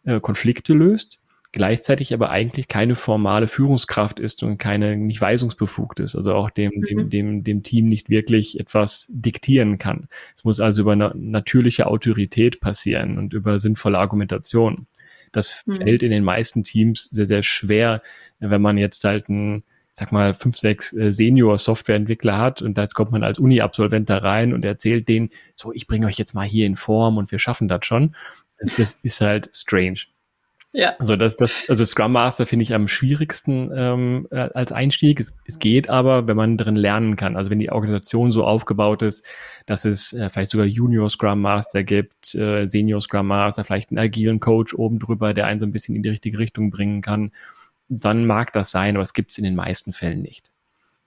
[0.06, 1.19] äh, Konflikte löst,
[1.51, 6.71] gleichzeitig aber eigentlich keine formale Führungskraft ist und keine nicht weisungsbefugt ist, also auch dem,
[6.75, 6.82] mhm.
[6.82, 10.08] dem, dem, dem Team nicht wirklich etwas diktieren kann.
[10.36, 14.88] Es muss also über eine natürliche Autorität passieren und über sinnvolle Argumentation.
[15.32, 15.75] Das mhm.
[15.75, 18.01] fällt in den meisten Teams sehr, sehr schwer,
[18.39, 19.63] wenn man jetzt halt ein
[20.01, 24.51] sag mal, fünf, sechs äh, Senior-Softwareentwickler hat und jetzt kommt man als Uni-Absolvent da rein
[24.51, 27.67] und erzählt denen, so, ich bringe euch jetzt mal hier in Form und wir schaffen
[27.67, 28.15] das schon.
[28.57, 29.99] Das, das ist halt strange.
[30.73, 30.95] Ja.
[30.97, 35.19] Also das, das, also Scrum Master finde ich am schwierigsten ähm, äh, als Einstieg.
[35.19, 37.35] Es, es geht aber, wenn man drin lernen kann.
[37.35, 39.23] Also wenn die Organisation so aufgebaut ist,
[39.67, 43.99] dass es äh, vielleicht sogar Junior Scrum Master gibt, äh, Senior Scrum Master, vielleicht einen
[43.99, 47.31] agilen Coach oben drüber, der einen so ein bisschen in die richtige Richtung bringen kann,
[47.91, 50.49] dann mag das sein, aber es gibt es in den meisten Fällen nicht.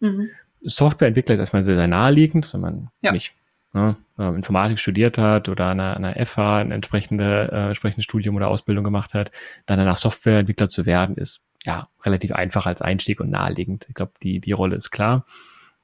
[0.01, 0.29] Mhm.
[0.61, 3.13] Softwareentwickler ist erstmal sehr, sehr naheliegend, wenn man ja.
[3.13, 3.35] nicht
[3.73, 8.37] ne, äh, Informatik studiert hat oder an einer, einer FH ein entsprechende, äh, entsprechendes Studium
[8.37, 9.31] oder Ausbildung gemacht hat,
[9.65, 13.87] dann danach Softwareentwickler zu werden, ist ja relativ einfach als Einstieg und naheliegend.
[13.89, 15.25] Ich glaube, die, die Rolle ist klar.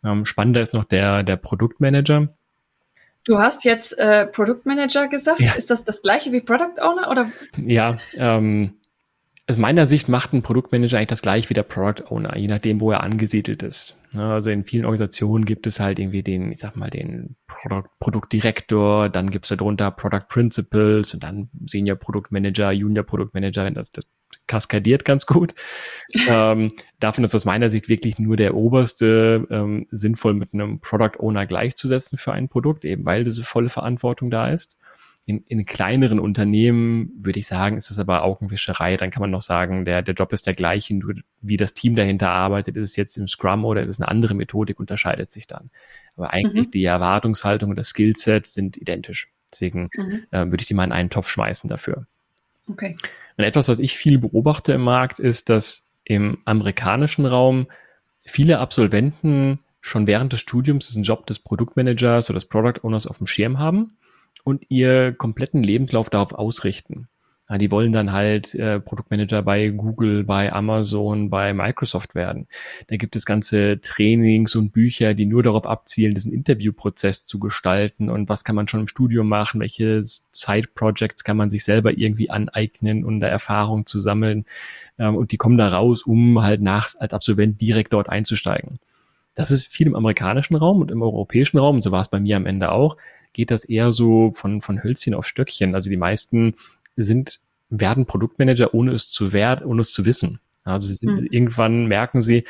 [0.04, 2.28] Ähm, spannender ist noch der, der Produktmanager.
[3.24, 5.40] Du hast jetzt äh, Produktmanager gesagt.
[5.40, 5.52] Ja.
[5.52, 7.30] Ist das das gleiche wie Product Owner oder?
[7.56, 8.79] Ja, ähm,
[9.50, 12.80] aus meiner Sicht macht ein Produktmanager eigentlich das gleiche wie der Product Owner, je nachdem,
[12.80, 14.00] wo er angesiedelt ist.
[14.16, 19.08] Also in vielen Organisationen gibt es halt irgendwie den, ich sag mal, den Product, Produktdirektor,
[19.08, 24.06] dann gibt es darunter Product Principles und dann Senior Produktmanager, Junior Produktmanager, wenn das, das
[24.46, 25.54] kaskadiert ganz gut.
[26.28, 31.18] ähm, davon ist aus meiner Sicht wirklich nur der oberste ähm, sinnvoll mit einem Product
[31.18, 34.76] Owner gleichzusetzen für ein Produkt, eben weil diese volle Verantwortung da ist.
[35.30, 38.96] In, in kleineren Unternehmen würde ich sagen, ist es aber Augenwischerei.
[38.96, 41.94] Dann kann man noch sagen, der, der Job ist der gleiche, nur wie das Team
[41.94, 45.46] dahinter arbeitet, ist es jetzt im Scrum oder ist es eine andere Methodik, unterscheidet sich
[45.46, 45.70] dann.
[46.16, 46.70] Aber eigentlich mhm.
[46.72, 49.28] die Erwartungshaltung und das Skillset sind identisch.
[49.52, 50.24] Deswegen mhm.
[50.32, 52.08] äh, würde ich die mal in einen Topf schmeißen dafür.
[52.68, 52.96] Okay.
[53.36, 57.68] Und etwas, was ich viel beobachte im Markt, ist, dass im amerikanischen Raum
[58.26, 63.18] viele Absolventen schon während des Studiums diesen Job des Produktmanagers oder des Product Owners auf
[63.18, 63.96] dem Schirm haben
[64.44, 67.08] und ihr kompletten Lebenslauf darauf ausrichten.
[67.50, 72.46] Ja, die wollen dann halt äh, Produktmanager bei Google, bei Amazon, bei Microsoft werden.
[72.86, 78.08] Da gibt es ganze Trainings und Bücher, die nur darauf abzielen, diesen Interviewprozess zu gestalten
[78.08, 82.30] und was kann man schon im Studium machen, welche Side-Projects kann man sich selber irgendwie
[82.30, 84.44] aneignen und um da Erfahrung zu sammeln.
[84.96, 88.74] Ähm, und die kommen da raus, um halt nach als Absolvent direkt dort einzusteigen.
[89.34, 92.36] Das ist viel im amerikanischen Raum und im europäischen Raum, so war es bei mir
[92.36, 92.96] am Ende auch
[93.32, 95.74] geht das eher so von, von Hölzchen auf Stöckchen.
[95.74, 96.54] Also die meisten
[96.96, 100.40] sind, werden Produktmanager, ohne es zu werden, ohne es zu wissen.
[100.64, 101.28] Also sind, hm.
[101.30, 102.44] irgendwann merken sie,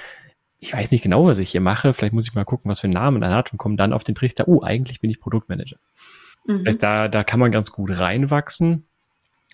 [0.58, 2.86] ich weiß nicht genau, was ich hier mache, vielleicht muss ich mal gucken, was für
[2.86, 5.76] einen Namen er hat und kommen dann auf den Trichter, oh, eigentlich bin ich Produktmanager.
[6.46, 6.64] Mhm.
[6.64, 8.86] Das heißt, da, da kann man ganz gut reinwachsen.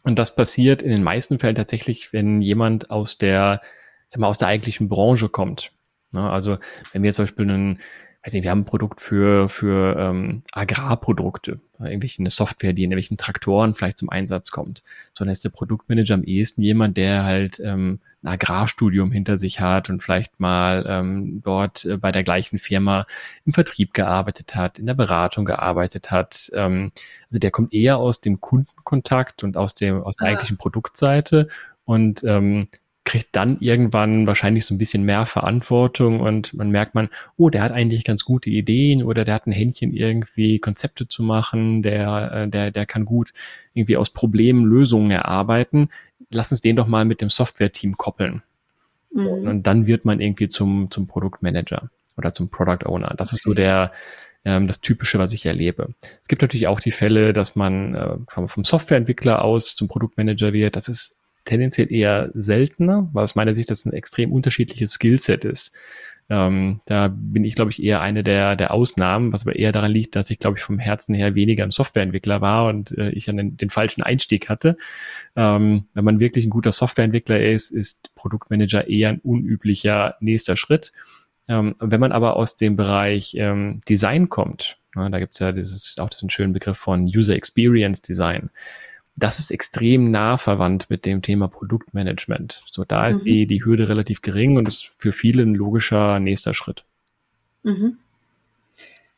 [0.02, 3.60] Und das passiert in den meisten Fällen tatsächlich, wenn jemand aus der,
[4.08, 5.72] sag mal, aus der eigentlichen Branche kommt.
[6.12, 6.58] Also
[6.92, 7.80] wenn wir zum Beispiel einen
[8.26, 12.90] weiß nicht, wir haben ein Produkt für, für ähm, Agrarprodukte, irgendwelche eine Software, die in
[12.90, 14.82] irgendwelchen Traktoren vielleicht zum Einsatz kommt.
[15.12, 19.60] So dann ist der Produktmanager am ehesten jemand, der halt ähm, ein Agrarstudium hinter sich
[19.60, 23.06] hat und vielleicht mal ähm, dort äh, bei der gleichen Firma
[23.44, 26.50] im Vertrieb gearbeitet hat, in der Beratung gearbeitet hat.
[26.52, 26.90] Ähm,
[27.28, 30.30] also der kommt eher aus dem Kundenkontakt und aus dem aus der ah.
[30.30, 31.46] eigentlichen Produktseite
[31.84, 32.66] und ähm,
[33.06, 37.62] kriegt dann irgendwann wahrscheinlich so ein bisschen mehr Verantwortung und man merkt man, oh, der
[37.62, 42.32] hat eigentlich ganz gute Ideen oder der hat ein Händchen irgendwie Konzepte zu machen, der,
[42.32, 43.32] äh, der, der kann gut
[43.74, 45.88] irgendwie aus Problemen Lösungen erarbeiten.
[46.30, 48.42] Lass uns den doch mal mit dem Software-Team koppeln.
[49.12, 49.48] Mhm.
[49.48, 53.14] Und dann wird man irgendwie zum, zum Produktmanager oder zum Product Owner.
[53.16, 53.36] Das okay.
[53.36, 53.92] ist so der,
[54.44, 55.94] ähm, das Typische, was ich erlebe.
[56.22, 60.52] Es gibt natürlich auch die Fälle, dass man äh, vom, vom Softwareentwickler aus zum Produktmanager
[60.52, 60.74] wird.
[60.74, 65.74] Das ist tendenziell eher seltener, weil aus meiner Sicht das ein extrem unterschiedliches Skillset ist.
[66.28, 69.92] Ähm, da bin ich, glaube ich, eher eine der, der Ausnahmen, was aber eher daran
[69.92, 73.26] liegt, dass ich, glaube ich, vom Herzen her weniger ein Softwareentwickler war und äh, ich
[73.26, 74.76] den, den falschen Einstieg hatte.
[75.37, 80.92] Ähm, wenn man wirklich ein guter Softwareentwickler ist, ist Produktmanager eher ein unüblicher nächster Schritt.
[81.48, 85.52] Ähm, wenn man aber aus dem Bereich ähm, Design kommt, na, da gibt es ja
[85.52, 88.50] dieses, auch diesen schönen Begriff von User Experience Design
[89.16, 92.62] das ist extrem nah verwandt mit dem Thema Produktmanagement.
[92.66, 93.24] So, da ist mhm.
[93.24, 96.85] die, die Hürde relativ gering und ist für viele ein logischer nächster Schritt.
[97.62, 97.98] Mhm.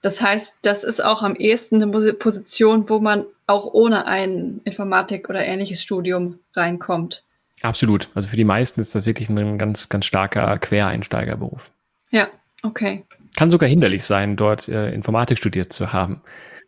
[0.01, 5.29] Das heißt, das ist auch am ehesten eine Position, wo man auch ohne ein Informatik
[5.29, 7.25] oder ähnliches Studium reinkommt.
[7.63, 8.09] Absolut.
[8.15, 11.73] Also für die meisten ist das wirklich ein ganz, ganz starker Quereinsteigerberuf.
[12.11, 12.29] Ja,
[12.63, 13.05] okay.
[13.37, 16.23] Kann sogar hinderlich sein, dort äh, Informatik studiert zu haben.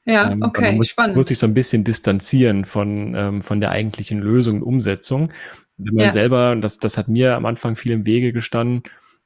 [0.05, 1.17] Ja, ähm, okay, man muss, spannend.
[1.17, 5.33] muss sich so ein bisschen distanzieren von, ähm, von der eigentlichen Lösung und Umsetzung.
[5.77, 6.13] Wenn man ja.
[6.13, 8.83] selber, das, das hat mir am Anfang viel im Wege gestanden,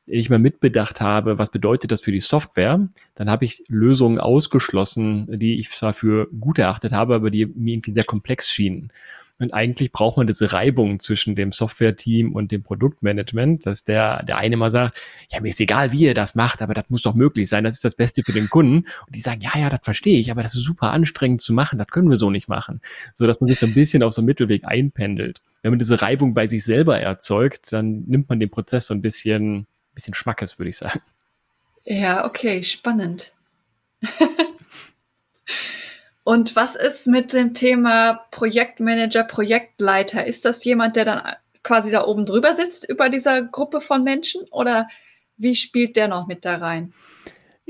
[0.07, 5.29] ich mal mitbedacht habe, was bedeutet das für die Software, dann habe ich Lösungen ausgeschlossen,
[5.31, 8.93] die ich zwar für gut erachtet habe, aber die mir irgendwie sehr komplex schienen.
[9.41, 14.37] Und eigentlich braucht man diese Reibung zwischen dem Software-Team und dem Produktmanagement, dass der, der
[14.37, 14.97] eine mal sagt,
[15.33, 17.75] ja, mir ist egal, wie ihr das macht, aber das muss doch möglich sein, das
[17.75, 18.87] ist das Beste für den Kunden.
[19.07, 21.79] Und die sagen, ja, ja, das verstehe ich, aber das ist super anstrengend zu machen,
[21.79, 22.81] das können wir so nicht machen.
[23.13, 25.41] So, dass man sich so ein bisschen auf so einen Mittelweg einpendelt.
[25.63, 29.03] Wenn man diese Reibung bei sich selber erzeugt, dann nimmt man den Prozess so ein
[29.03, 31.01] bisschen, bisschen Schmackes, würde ich sagen.
[31.85, 33.33] Ja, okay, spannend.
[36.25, 40.27] Und was ist mit dem Thema Projektmanager, Projektleiter?
[40.27, 41.23] Ist das jemand, der dann
[41.63, 44.89] quasi da oben drüber sitzt über dieser Gruppe von Menschen oder
[45.37, 46.95] wie spielt der noch mit da rein?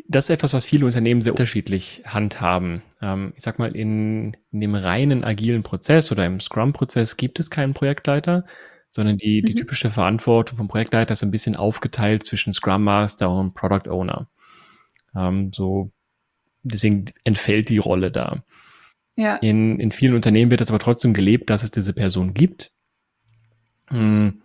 [0.06, 2.82] Das ist etwas, was viele Unternehmen sehr unterschiedlich handhaben.
[3.00, 7.50] Ähm, ich sag mal, in, in, dem reinen agilen Prozess oder im Scrum-Prozess gibt es
[7.50, 8.44] keinen Projektleiter,
[8.88, 9.56] sondern die, die mhm.
[9.56, 14.28] typische Verantwortung vom Projektleiter ist ein bisschen aufgeteilt zwischen Scrum Master und Product Owner.
[15.16, 15.92] Ähm, so
[16.64, 18.42] deswegen entfällt die Rolle da.
[19.16, 19.36] Ja.
[19.36, 22.72] In, in vielen Unternehmen wird es aber trotzdem gelebt, dass es diese Person gibt.
[23.90, 24.42] Hm.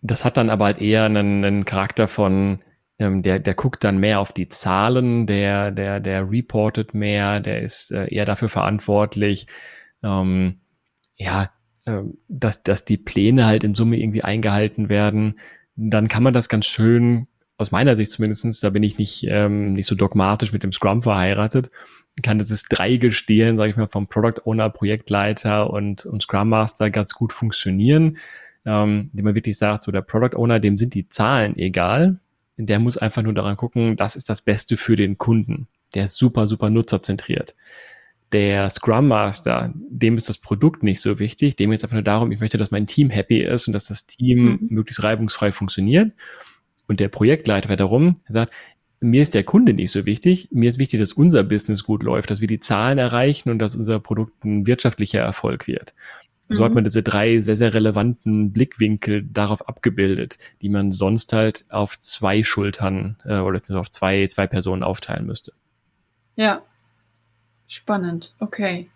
[0.00, 2.60] Das hat dann aber halt eher einen, einen Charakter von,
[2.98, 7.62] ähm, der, der guckt dann mehr auf die Zahlen, der, der, der reportet mehr, der
[7.62, 9.46] ist äh, eher dafür verantwortlich,
[10.02, 10.60] ähm,
[11.16, 11.50] ja,
[11.84, 15.38] äh, dass, dass die Pläne halt in Summe irgendwie eingehalten werden.
[15.76, 19.72] Dann kann man das ganz schön aus meiner Sicht zumindestens, da bin ich nicht, ähm,
[19.74, 21.70] nicht so dogmatisch mit dem Scrum verheiratet,
[22.22, 27.12] kann dieses Dreigestirn, sage ich mal, vom Product Owner, Projektleiter und, und Scrum Master ganz
[27.12, 28.18] gut funktionieren.
[28.66, 32.20] Ähm, indem man wirklich sagt, so der Product Owner, dem sind die Zahlen egal.
[32.56, 35.66] Der muss einfach nur daran gucken, das ist das Beste für den Kunden.
[35.94, 37.54] Der ist super, super nutzerzentriert.
[38.32, 41.56] Der Scrum Master, dem ist das Produkt nicht so wichtig.
[41.56, 43.86] Dem geht es einfach nur darum, ich möchte, dass mein Team happy ist und dass
[43.86, 44.68] das Team mhm.
[44.70, 46.12] möglichst reibungsfrei funktioniert.
[46.86, 48.52] Und der Projektleiter wiederum sagt,
[49.00, 50.48] mir ist der Kunde nicht so wichtig.
[50.50, 53.76] Mir ist wichtig, dass unser Business gut läuft, dass wir die Zahlen erreichen und dass
[53.76, 55.94] unser Produkt ein wirtschaftlicher Erfolg wird.
[56.48, 56.64] So mhm.
[56.66, 61.98] hat man diese drei sehr, sehr relevanten Blickwinkel darauf abgebildet, die man sonst halt auf
[62.00, 65.52] zwei Schultern äh, oder auf zwei, zwei Personen aufteilen müsste.
[66.36, 66.62] Ja.
[67.66, 68.34] Spannend.
[68.40, 68.88] Okay.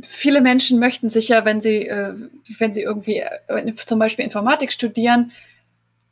[0.00, 2.14] Viele Menschen möchten sich ja, wenn sie, äh,
[2.58, 3.18] wenn sie irgendwie
[3.48, 5.32] äh, zum Beispiel Informatik studieren,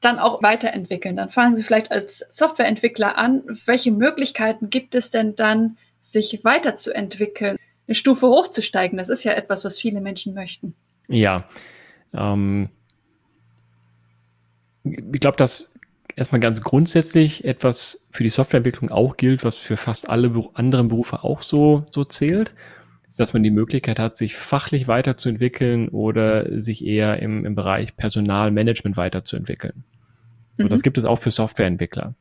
[0.00, 1.16] dann auch weiterentwickeln.
[1.16, 3.42] Dann fangen Sie vielleicht als Softwareentwickler an.
[3.66, 8.96] Welche Möglichkeiten gibt es denn dann, sich weiterzuentwickeln, eine Stufe hochzusteigen?
[8.96, 10.74] Das ist ja etwas, was viele Menschen möchten.
[11.08, 11.44] Ja.
[12.14, 12.70] Ähm,
[14.84, 15.70] ich glaube, dass
[16.16, 21.22] erstmal ganz grundsätzlich etwas für die Softwareentwicklung auch gilt, was für fast alle anderen Berufe
[21.24, 22.54] auch so, so zählt
[23.16, 28.96] dass man die Möglichkeit hat, sich fachlich weiterzuentwickeln oder sich eher im, im Bereich Personalmanagement
[28.96, 29.84] weiterzuentwickeln.
[30.64, 30.68] Mhm.
[30.68, 32.14] das gibt es auch für Softwareentwickler.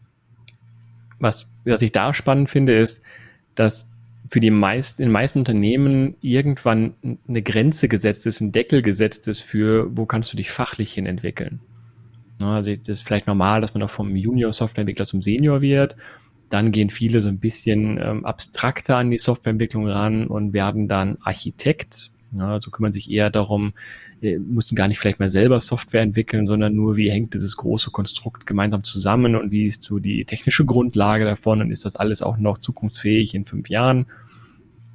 [1.19, 3.01] Was, was ich da spannend finde, ist,
[3.55, 3.91] dass
[4.29, 6.93] für die meisten, in den meisten Unternehmen irgendwann
[7.27, 11.05] eine Grenze gesetzt ist, ein Deckel gesetzt ist für, wo kannst du dich fachlich hin
[11.05, 11.59] entwickeln.
[12.41, 15.95] Also das ist vielleicht normal, dass man auch vom Junior-Softwareentwickler zum Senior wird
[16.49, 21.17] dann gehen viele so ein bisschen ähm, abstrakter an die Softwareentwicklung ran und werden dann
[21.21, 22.11] Architekt.
[22.31, 23.73] Ja, also kümmern sich eher darum,
[24.21, 27.89] äh, mussten gar nicht vielleicht mehr selber Software entwickeln, sondern nur, wie hängt dieses große
[27.89, 32.21] Konstrukt gemeinsam zusammen und wie ist so die technische Grundlage davon und ist das alles
[32.21, 34.05] auch noch zukunftsfähig in fünf Jahren.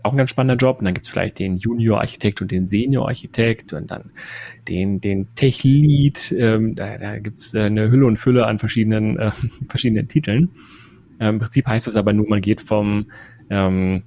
[0.04, 0.78] Auch ein ganz spannender Job.
[0.78, 4.12] Und dann gibt es vielleicht den Junior-Architekt und den Senior-Architekt und dann
[4.68, 6.32] den, den Tech-Lead.
[6.38, 9.32] Ähm, da da gibt es äh, eine Hülle und Fülle an verschiedenen, äh,
[9.68, 10.50] verschiedenen Titeln.
[11.18, 13.06] Ähm, Im Prinzip heißt es aber nur, man geht vom,
[13.48, 14.02] ähm,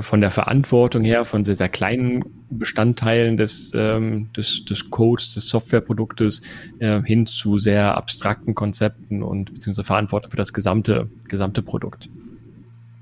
[0.00, 5.48] von der Verantwortung her, von sehr, sehr kleinen Bestandteilen des, ähm, des, des Codes, des
[5.48, 6.42] Softwareproduktes
[6.78, 12.08] äh, hin zu sehr abstrakten Konzepten und beziehungsweise Verantwortung für das gesamte, gesamte Produkt.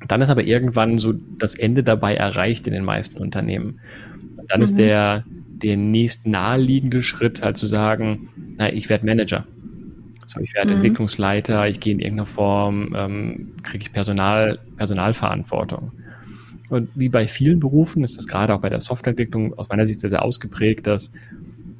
[0.06, 3.80] Dann ist aber irgendwann so das Ende dabei erreicht in den meisten Unternehmen.
[4.36, 4.64] Und dann mhm.
[4.64, 9.46] ist der, der nächst naheliegende Schritt halt zu sagen, na, ich werde Manager.
[10.26, 10.76] So, ich werde mhm.
[10.76, 15.92] Entwicklungsleiter, ich gehe in irgendeiner Form, ähm, kriege ich Personal, Personalverantwortung.
[16.68, 20.00] Und wie bei vielen Berufen ist das gerade auch bei der Softwareentwicklung aus meiner Sicht
[20.00, 21.12] sehr, sehr ausgeprägt, dass,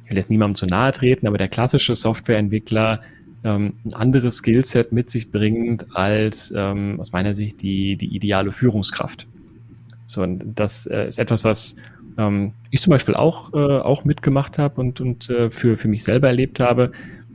[0.03, 3.01] ich will jetzt niemandem zu nahe treten, aber der klassische Softwareentwickler
[3.43, 8.51] ähm, ein anderes Skillset mit sich bringt als ähm, aus meiner Sicht die, die ideale
[8.51, 9.27] Führungskraft.
[10.07, 11.75] So, und das äh, ist etwas, was
[12.17, 16.03] ähm, ich zum Beispiel auch, äh, auch mitgemacht habe und, und äh, für, für mich
[16.03, 16.91] selber erlebt habe,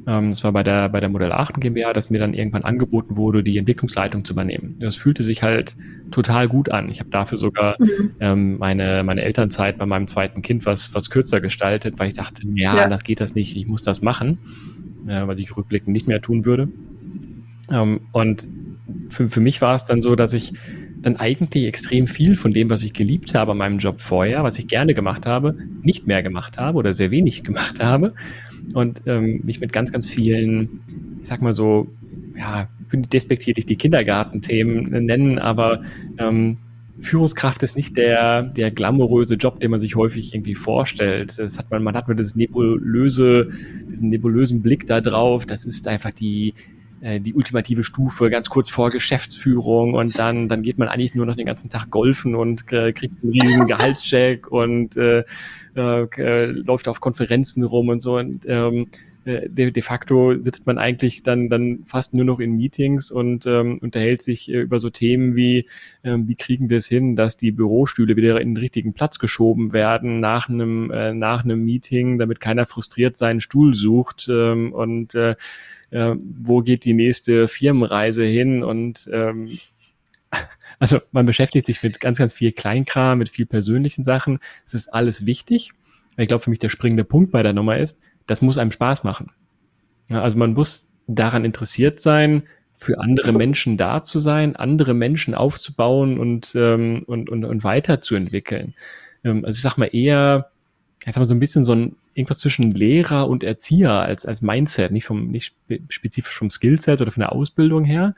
[0.06, 3.16] Ähm, das war bei der, bei der Modell Aachen GmbH, dass mir dann irgendwann angeboten
[3.16, 4.76] wurde, die Entwicklungsleitung zu übernehmen.
[4.80, 5.76] Das fühlte sich halt
[6.10, 6.88] total gut an.
[6.88, 8.12] Ich habe dafür sogar mhm.
[8.20, 12.42] ähm, meine, meine Elternzeit bei meinem zweiten Kind was, was kürzer gestaltet, weil ich dachte,
[12.54, 12.88] ja, ja.
[12.88, 14.38] das geht das nicht, ich muss das machen,
[15.06, 16.68] äh, was ich rückblickend nicht mehr tun würde.
[17.70, 18.48] Ähm, und
[19.10, 20.52] für, für mich war es dann so, dass ich
[21.02, 24.58] dann eigentlich extrem viel von dem, was ich geliebt habe an meinem Job vorher, was
[24.58, 28.14] ich gerne gemacht habe, nicht mehr gemacht habe oder sehr wenig gemacht habe
[28.74, 30.80] und ähm, mich mit ganz, ganz vielen,
[31.22, 31.88] ich sag mal so,
[32.36, 35.82] ja, despektierlich die Kindergartenthemen nennen, aber
[36.18, 36.56] ähm,
[37.00, 41.38] Führungskraft ist nicht der, der glamouröse Job, den man sich häufig irgendwie vorstellt.
[41.38, 43.48] Das hat man, man hat man das nebulöse,
[43.90, 45.46] diesen nebulösen Blick da drauf.
[45.46, 46.54] Das ist einfach die,
[47.00, 51.26] äh, die ultimative Stufe, ganz kurz vor Geschäftsführung und dann, dann geht man eigentlich nur
[51.26, 55.24] noch den ganzen Tag golfen und äh, kriegt einen riesen Gehaltscheck und äh,
[55.76, 58.88] äh, läuft auf Konferenzen rum und so und ähm,
[59.24, 63.46] äh, de, de facto sitzt man eigentlich dann, dann fast nur noch in Meetings und
[63.46, 65.66] ähm, unterhält sich äh, über so Themen wie,
[66.04, 69.72] ähm, wie kriegen wir es hin, dass die Bürostühle wieder in den richtigen Platz geschoben
[69.72, 75.14] werden nach einem, äh, nach einem Meeting, damit keiner frustriert seinen Stuhl sucht ähm, und
[75.14, 75.36] äh,
[75.90, 79.48] äh, wo geht die nächste Firmenreise hin und ähm,
[80.78, 84.38] also man beschäftigt sich mit ganz, ganz viel Kleinkram, mit viel persönlichen Sachen.
[84.64, 85.72] Es ist alles wichtig.
[86.16, 89.04] Ich glaube, für mich der springende Punkt bei der Nummer ist, das muss einem Spaß
[89.04, 89.30] machen.
[90.08, 92.44] Ja, also man muss daran interessiert sein,
[92.80, 98.74] für andere Menschen da zu sein, andere Menschen aufzubauen und, ähm, und, und, und weiterzuentwickeln.
[99.22, 100.50] Ähm, also ich sag mal eher,
[101.04, 104.42] ich sag mal so ein bisschen so ein irgendwas zwischen Lehrer und Erzieher als, als
[104.42, 105.54] Mindset, nicht vom, nicht
[105.88, 108.14] spezifisch vom Skillset oder von der Ausbildung her.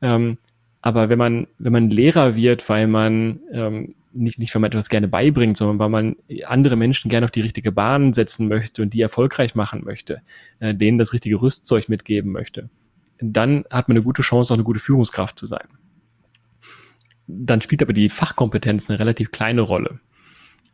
[0.00, 0.38] Ähm,
[0.80, 4.88] aber wenn man, wenn man Lehrer wird, weil man ähm, nicht, nicht, weil man etwas
[4.88, 8.94] gerne beibringt, sondern weil man andere Menschen gerne auf die richtige Bahn setzen möchte und
[8.94, 10.22] die erfolgreich machen möchte,
[10.60, 12.70] äh, denen das richtige Rüstzeug mitgeben möchte,
[13.18, 15.66] dann hat man eine gute Chance, auch eine gute Führungskraft zu sein.
[17.26, 20.00] Dann spielt aber die Fachkompetenz eine relativ kleine Rolle.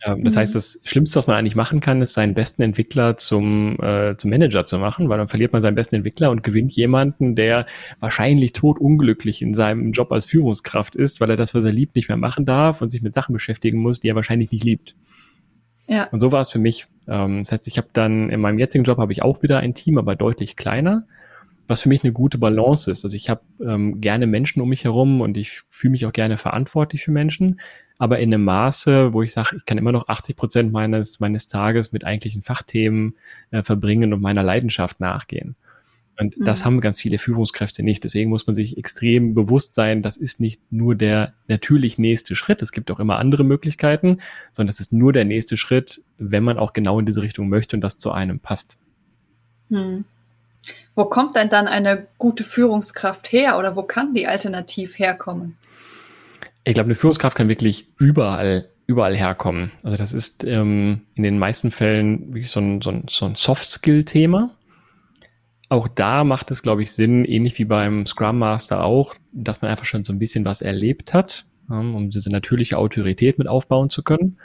[0.05, 0.39] Ähm, das mhm.
[0.41, 4.31] heißt, das Schlimmste, was man eigentlich machen kann, ist, seinen besten Entwickler zum, äh, zum
[4.31, 7.67] Manager zu machen, weil dann verliert man seinen besten Entwickler und gewinnt jemanden, der
[8.01, 12.09] wahrscheinlich totunglücklich in seinem Job als Führungskraft ist, weil er das, was er liebt, nicht
[12.09, 14.95] mehr machen darf und sich mit Sachen beschäftigen muss, die er wahrscheinlich nicht liebt.
[15.87, 16.05] Ja.
[16.11, 16.87] Und so war es für mich.
[17.09, 19.75] Ähm, das heißt, ich habe dann in meinem jetzigen Job habe ich auch wieder ein
[19.75, 21.05] Team, aber deutlich kleiner
[21.71, 23.05] was für mich eine gute Balance ist.
[23.05, 26.37] Also ich habe ähm, gerne Menschen um mich herum und ich fühle mich auch gerne
[26.37, 27.61] verantwortlich für Menschen,
[27.97, 31.47] aber in einem Maße, wo ich sage, ich kann immer noch 80 Prozent meines, meines
[31.47, 33.15] Tages mit eigentlichen Fachthemen
[33.53, 35.55] äh, verbringen und meiner Leidenschaft nachgehen.
[36.19, 36.45] Und mhm.
[36.45, 38.03] das haben ganz viele Führungskräfte nicht.
[38.03, 42.63] Deswegen muss man sich extrem bewusst sein, das ist nicht nur der natürlich nächste Schritt.
[42.63, 44.19] Es gibt auch immer andere Möglichkeiten,
[44.51, 47.77] sondern das ist nur der nächste Schritt, wenn man auch genau in diese Richtung möchte
[47.77, 48.77] und das zu einem passt.
[49.69, 50.05] Mhm.
[50.95, 55.57] Wo kommt denn dann eine gute Führungskraft her oder wo kann die alternativ herkommen?
[56.65, 59.71] Ich glaube, eine Führungskraft kann wirklich überall, überall herkommen.
[59.83, 63.35] Also das ist ähm, in den meisten Fällen wirklich so ein, so ein, so ein
[63.35, 64.51] Soft-Skill-Thema.
[65.71, 69.71] Auch da macht es, glaube ich, Sinn, ähnlich wie beim Scrum Master auch, dass man
[69.71, 74.03] einfach schon so ein bisschen was erlebt hat, um diese natürliche Autorität mit aufbauen zu
[74.03, 74.39] können.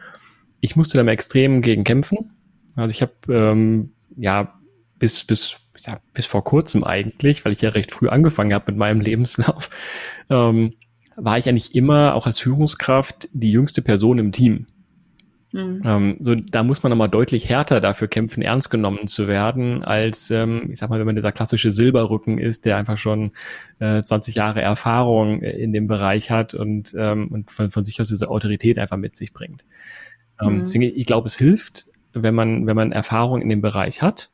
[0.61, 2.31] Ich musste da mal extrem gegen kämpfen.
[2.75, 4.53] Also ich habe ähm, ja
[4.99, 8.77] bis, bis, ja, bis vor kurzem eigentlich, weil ich ja recht früh angefangen habe mit
[8.77, 9.69] meinem Lebenslauf,
[10.29, 10.73] ähm,
[11.15, 14.67] war ich eigentlich immer auch als Führungskraft die jüngste Person im Team.
[15.55, 15.81] Mhm.
[15.85, 20.29] Ähm, so, da muss man nochmal deutlich härter dafür kämpfen, ernst genommen zu werden, als,
[20.29, 23.31] ähm, ich sag mal, wenn man dieser klassische Silberrücken ist, der einfach schon
[23.79, 28.09] äh, 20 Jahre Erfahrung in dem Bereich hat und, ähm, und von, von sich aus
[28.09, 29.63] diese Autorität einfach mit sich bringt.
[30.41, 30.59] Ähm, mhm.
[30.61, 34.31] Deswegen, ich glaube, es hilft, wenn man, wenn man Erfahrung in dem Bereich hat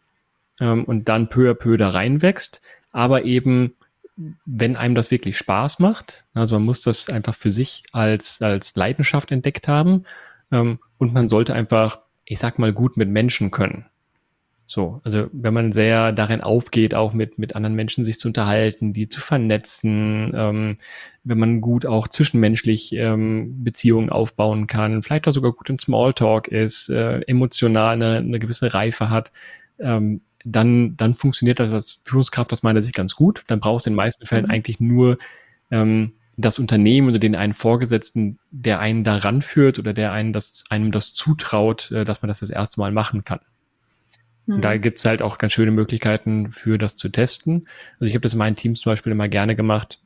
[0.62, 2.62] ähm, und dann peu à peu da reinwächst,
[2.93, 3.74] aber eben
[4.45, 8.76] wenn einem das wirklich Spaß macht, also man muss das einfach für sich als, als
[8.76, 10.04] Leidenschaft entdeckt haben
[10.52, 13.86] ähm, und man sollte einfach, ich sag mal, gut mit Menschen können.
[14.67, 18.93] So, also wenn man sehr darin aufgeht, auch mit, mit anderen Menschen sich zu unterhalten,
[18.93, 20.76] die zu vernetzen, ähm,
[21.26, 26.47] wenn man gut auch zwischenmenschlich ähm, Beziehungen aufbauen kann, vielleicht auch sogar gut in Smalltalk
[26.47, 29.34] ist, äh, emotional eine, eine gewisse Reife hat,
[29.80, 33.44] ähm, dann, dann funktioniert das als Führungskraft aus meiner Sicht ganz gut.
[33.48, 34.52] Dann brauchst du in den meisten Fällen mhm.
[34.52, 35.17] eigentlich nur
[35.69, 40.63] ähm, das Unternehmen oder den einen Vorgesetzten, der einen da ranführt oder der einen das,
[40.69, 43.39] einem das zutraut, äh, dass man das das erste Mal machen kann.
[44.46, 44.56] Mhm.
[44.56, 47.67] Und da gibt's halt auch ganz schöne Möglichkeiten für das zu testen.
[48.00, 50.00] Also ich habe das in meinen Teams zum Beispiel immer gerne gemacht,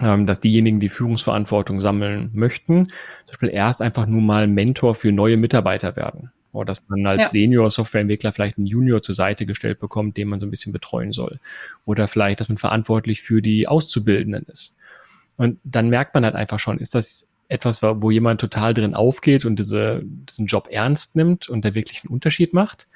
[0.00, 5.12] ähm, dass diejenigen, die Führungsverantwortung sammeln möchten, zum Beispiel erst einfach nur mal Mentor für
[5.12, 6.32] neue Mitarbeiter werden.
[6.52, 7.28] Oder dass man als ja.
[7.28, 11.38] Senior-Softwareentwickler vielleicht einen Junior zur Seite gestellt bekommt, den man so ein bisschen betreuen soll.
[11.84, 14.76] Oder vielleicht, dass man verantwortlich für die Auszubildenden ist.
[15.36, 19.44] Und dann merkt man halt einfach schon, ist das etwas, wo jemand total drin aufgeht
[19.44, 22.88] und diese, diesen Job ernst nimmt und der wirklich einen Unterschied macht?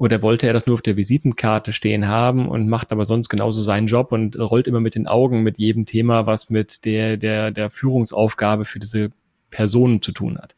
[0.00, 3.60] Oder wollte er das nur auf der Visitenkarte stehen haben und macht aber sonst genauso
[3.60, 7.50] seinen Job und rollt immer mit den Augen mit jedem Thema, was mit der, der,
[7.50, 9.12] der Führungsaufgabe für diese
[9.50, 10.56] Personen zu tun hat?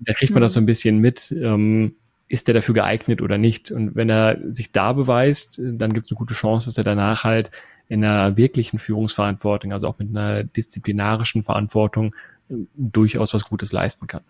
[0.00, 0.44] Da kriegt man mhm.
[0.44, 1.94] das so ein bisschen mit, ähm,
[2.28, 3.70] ist der dafür geeignet oder nicht?
[3.70, 7.24] Und wenn er sich da beweist, dann gibt es eine gute Chance, dass er danach
[7.24, 7.50] halt
[7.88, 12.14] in einer wirklichen Führungsverantwortung, also auch mit einer disziplinarischen Verantwortung,
[12.48, 14.22] durchaus was Gutes leisten kann.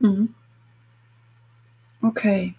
[0.00, 0.34] Mhm.
[2.02, 2.54] Okay.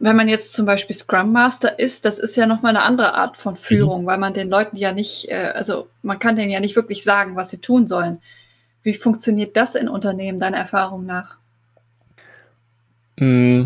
[0.00, 3.36] Wenn man jetzt zum Beispiel Scrum Master ist, das ist ja nochmal eine andere Art
[3.36, 4.06] von Führung, mhm.
[4.06, 7.34] weil man den Leuten ja nicht, äh, also man kann denen ja nicht wirklich sagen,
[7.36, 8.20] was sie tun sollen.
[8.88, 11.36] Wie funktioniert das in Unternehmen, deiner Erfahrung nach?
[13.16, 13.64] Mm,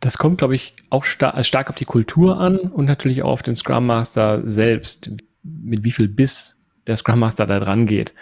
[0.00, 3.42] das kommt, glaube ich, auch star stark auf die Kultur an und natürlich auch auf
[3.42, 5.10] den Scrum Master selbst,
[5.42, 8.12] mit wie viel Biss der Scrum Master da dran geht.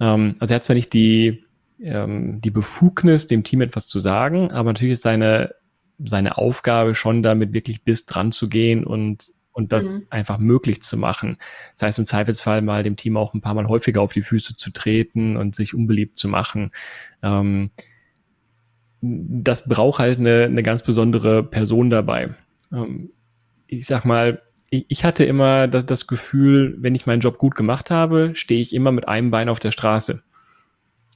[0.00, 1.44] Ähm, also er hat zwar nicht die,
[1.78, 5.54] ähm, die Befugnis, dem Team etwas zu sagen, aber natürlich ist seine,
[6.02, 10.06] seine Aufgabe schon damit wirklich Biss dran zu gehen und und das mhm.
[10.10, 11.36] einfach möglich zu machen.
[11.74, 14.56] Das heißt im Zweifelsfall mal dem Team auch ein paar Mal häufiger auf die Füße
[14.56, 16.70] zu treten und sich unbeliebt zu machen.
[17.22, 17.70] Ähm,
[19.00, 22.34] das braucht halt eine, eine ganz besondere Person dabei.
[22.72, 23.10] Ähm,
[23.66, 27.54] ich sag mal, ich, ich hatte immer das, das Gefühl, wenn ich meinen Job gut
[27.54, 30.22] gemacht habe, stehe ich immer mit einem Bein auf der Straße.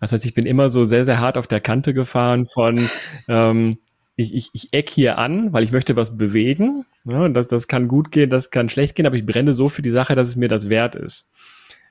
[0.01, 2.89] Das heißt, ich bin immer so sehr, sehr hart auf der Kante gefahren von,
[3.28, 3.78] ähm,
[4.16, 6.84] ich, ich, ich eck hier an, weil ich möchte was bewegen.
[7.04, 9.82] Ja, das, das kann gut gehen, das kann schlecht gehen, aber ich brenne so für
[9.82, 11.32] die Sache, dass es mir das wert ist.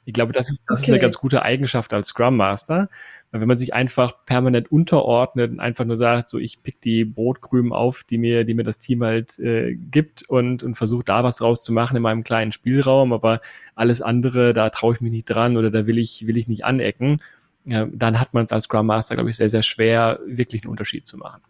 [0.06, 0.84] Ich glaube, das ist, das okay.
[0.84, 2.90] ist eine ganz gute Eigenschaft als Scrum Master.
[3.32, 7.06] Weil wenn man sich einfach permanent unterordnet und einfach nur sagt, so ich pick die
[7.06, 11.24] Brotkrümen auf, die mir, die mir das Team halt äh, gibt und, und versuche da
[11.24, 13.42] was rauszumachen in meinem kleinen Spielraum, aber
[13.76, 16.66] alles andere, da traue ich mich nicht dran oder da will ich, will ich nicht
[16.66, 17.22] anecken,
[17.66, 20.72] ja, dann hat man es als Scrum Master, glaube ich, sehr, sehr schwer, wirklich einen
[20.72, 21.42] Unterschied zu machen.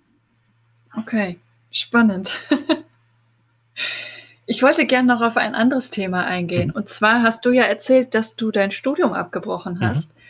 [0.96, 1.40] Okay,
[1.72, 2.40] spannend.
[4.46, 6.70] Ich wollte gerne noch auf ein anderes Thema eingehen.
[6.70, 6.76] Mhm.
[6.76, 9.82] Und zwar hast du ja erzählt, dass du dein Studium abgebrochen mhm.
[9.82, 10.14] hast.
[10.14, 10.22] Mhm.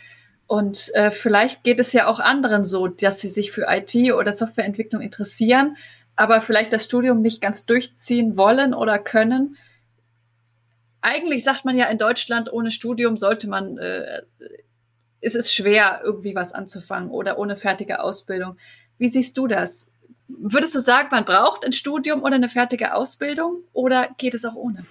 [0.46, 4.30] Und äh, vielleicht geht es ja auch anderen so, dass sie sich für IT oder
[4.30, 5.76] Softwareentwicklung interessieren,
[6.16, 9.56] aber vielleicht das Studium nicht ganz durchziehen wollen oder können.
[11.00, 14.22] Eigentlich sagt man ja in Deutschland, ohne Studium sollte man, äh,
[15.20, 18.56] ist es schwer, irgendwie was anzufangen oder ohne fertige Ausbildung.
[18.98, 19.90] Wie siehst du das?
[20.28, 24.54] Würdest du sagen, man braucht ein Studium oder eine fertige Ausbildung oder geht es auch
[24.54, 24.84] ohne?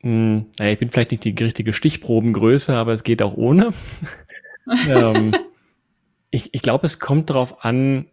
[0.00, 3.72] Hm, naja, ich bin vielleicht nicht die richtige Stichprobengröße, aber es geht auch ohne.
[4.88, 5.34] ähm,
[6.30, 8.06] ich, ich glaube, es kommt darauf an,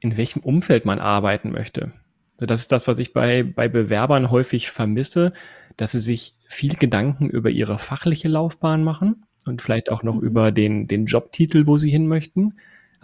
[0.00, 1.92] in welchem Umfeld man arbeiten möchte.
[2.38, 5.30] Das ist das, was ich bei, bei Bewerbern häufig vermisse,
[5.76, 10.22] dass sie sich viel Gedanken über ihre fachliche Laufbahn machen und vielleicht auch noch mhm.
[10.22, 12.54] über den, den Jobtitel, wo sie hin möchten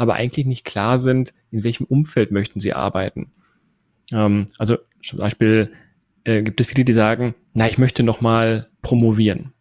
[0.01, 3.31] aber eigentlich nicht klar sind, in welchem Umfeld möchten sie arbeiten.
[4.11, 5.73] Ähm, also zum Beispiel
[6.25, 9.53] äh, gibt es viele, die sagen, na, ich möchte noch mal promovieren.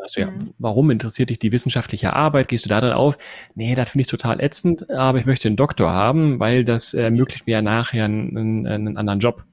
[0.00, 0.54] Also, ja, mhm.
[0.58, 2.48] warum interessiert dich die wissenschaftliche Arbeit?
[2.48, 3.18] Gehst du da dann auf?
[3.54, 7.46] Nee, das finde ich total ätzend, aber ich möchte einen Doktor haben, weil das ermöglicht
[7.46, 9.44] mir ja nachher einen, einen anderen Job.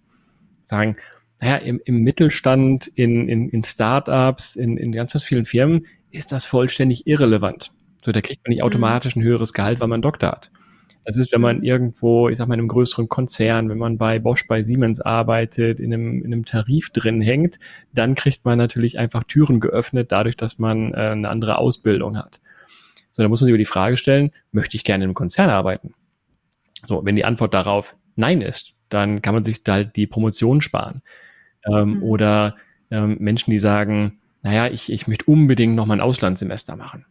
[0.63, 0.95] Sagen,
[1.41, 6.31] naja, im, im Mittelstand, in, in, in Startups, in, in ganz, ganz vielen Firmen ist
[6.31, 7.73] das vollständig irrelevant.
[8.03, 8.67] So, da kriegt man nicht mhm.
[8.67, 10.51] automatisch ein höheres Gehalt, weil man Doktor hat.
[11.05, 11.63] Das ist, wenn man mhm.
[11.63, 15.79] irgendwo, ich sag mal, in einem größeren Konzern, wenn man bei Bosch, bei Siemens arbeitet,
[15.79, 17.59] in einem, in einem Tarif drin hängt,
[17.93, 22.39] dann kriegt man natürlich einfach Türen geöffnet, dadurch, dass man äh, eine andere Ausbildung hat.
[23.11, 25.49] So, da muss man sich über die Frage stellen, möchte ich gerne in einem Konzern
[25.49, 25.93] arbeiten?
[26.85, 30.61] So, wenn die Antwort darauf Nein ist, dann kann man sich da halt die Promotion
[30.61, 31.01] sparen.
[31.65, 32.03] Ähm, mhm.
[32.03, 32.55] Oder
[32.91, 37.05] ähm, Menschen, die sagen, naja, ich, ich möchte unbedingt noch mal ein Auslandssemester machen.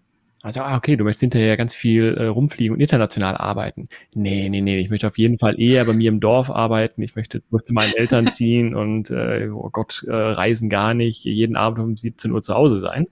[0.49, 3.90] Also, ah, okay, du möchtest hinterher ganz viel äh, rumfliegen und international arbeiten.
[4.14, 7.03] Nee, nee, nee, ich möchte auf jeden Fall eher bei mir im Dorf arbeiten.
[7.03, 11.24] Ich möchte zurück zu meinen Eltern ziehen und, äh, oh Gott, äh, reisen gar nicht,
[11.24, 13.09] jeden Abend um 17 Uhr zu Hause sein.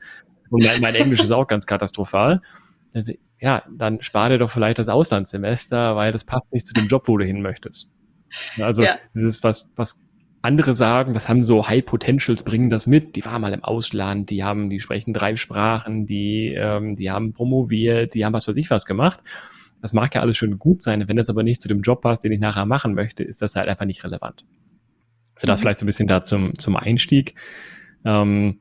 [0.48, 2.40] Und mein, mein Englisch ist auch ganz katastrophal.
[2.94, 6.86] Also, ja, dann spar dir doch vielleicht das Auslandssemester, weil das passt nicht zu dem
[6.86, 7.90] Job, wo du hin möchtest.
[8.58, 8.96] Also, ja.
[9.12, 10.00] das ist was, was
[10.46, 13.16] andere sagen, das haben so High Potentials, bringen das mit.
[13.16, 17.32] Die waren mal im Ausland, die haben, die sprechen drei Sprachen, die, ähm, die haben
[17.32, 19.20] promoviert, die haben was weiß ich was gemacht.
[19.82, 21.06] Das mag ja alles schön gut sein.
[21.06, 23.56] Wenn das aber nicht zu dem Job passt, den ich nachher machen möchte, ist das
[23.56, 24.44] halt einfach nicht relevant.
[25.36, 25.62] So, das mhm.
[25.62, 27.34] vielleicht so ein bisschen da zum, zum Einstieg.
[28.04, 28.60] Ähm,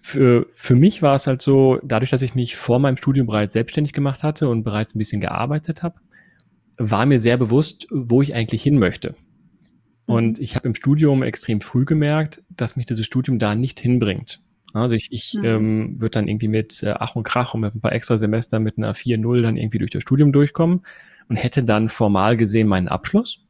[0.00, 3.54] für, für mich war es halt so, dadurch, dass ich mich vor meinem Studium bereits
[3.54, 5.96] selbstständig gemacht hatte und bereits ein bisschen gearbeitet habe,
[6.76, 9.14] war mir sehr bewusst, wo ich eigentlich hin möchte.
[10.06, 10.44] Und mhm.
[10.44, 14.40] ich habe im Studium extrem früh gemerkt, dass mich dieses Studium da nicht hinbringt.
[14.74, 15.44] Also ich, ich mhm.
[15.44, 18.58] ähm, würde dann irgendwie mit äh, Ach und Krach und mit ein paar extra Semester
[18.58, 20.84] mit einer 4-0 dann irgendwie durch das Studium durchkommen
[21.28, 23.40] und hätte dann formal gesehen meinen Abschluss.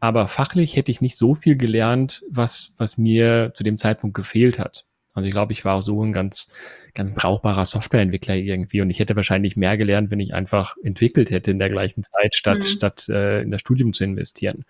[0.00, 4.58] Aber fachlich hätte ich nicht so viel gelernt, was, was mir zu dem Zeitpunkt gefehlt
[4.58, 4.86] hat.
[5.14, 6.52] Also ich glaube, ich war auch so ein ganz,
[6.94, 11.50] ganz brauchbarer Softwareentwickler irgendwie und ich hätte wahrscheinlich mehr gelernt, wenn ich einfach entwickelt hätte
[11.50, 12.62] in der gleichen Zeit, statt, mhm.
[12.62, 14.64] statt äh, in das Studium zu investieren.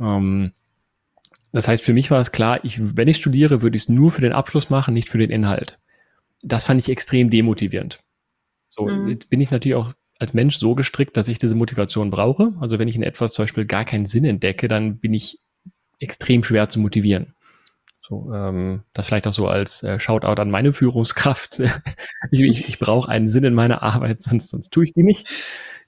[0.00, 0.52] Ähm,
[1.52, 4.10] das heißt, für mich war es klar, ich, wenn ich studiere, würde ich es nur
[4.10, 5.78] für den Abschluss machen, nicht für den Inhalt.
[6.42, 8.00] Das fand ich extrem demotivierend.
[8.68, 9.08] So, mhm.
[9.08, 12.52] jetzt bin ich natürlich auch als Mensch so gestrickt, dass ich diese Motivation brauche.
[12.60, 15.40] Also wenn ich in etwas zum Beispiel gar keinen Sinn entdecke, dann bin ich
[16.00, 17.34] extrem schwer zu motivieren.
[18.00, 21.60] So, ähm, das vielleicht auch so als äh, Shoutout an meine Führungskraft.
[22.30, 25.28] ich ich, ich brauche einen Sinn in meiner Arbeit, sonst, sonst tue ich die nicht.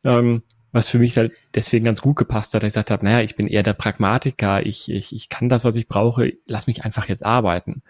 [0.05, 0.43] Ähm,
[0.73, 3.37] was für mich halt deswegen ganz gut gepasst hat, dass ich gesagt habe, naja, ich
[3.37, 7.09] bin eher der Pragmatiker, ich, ich, ich kann das, was ich brauche, lass mich einfach
[7.09, 7.83] jetzt arbeiten.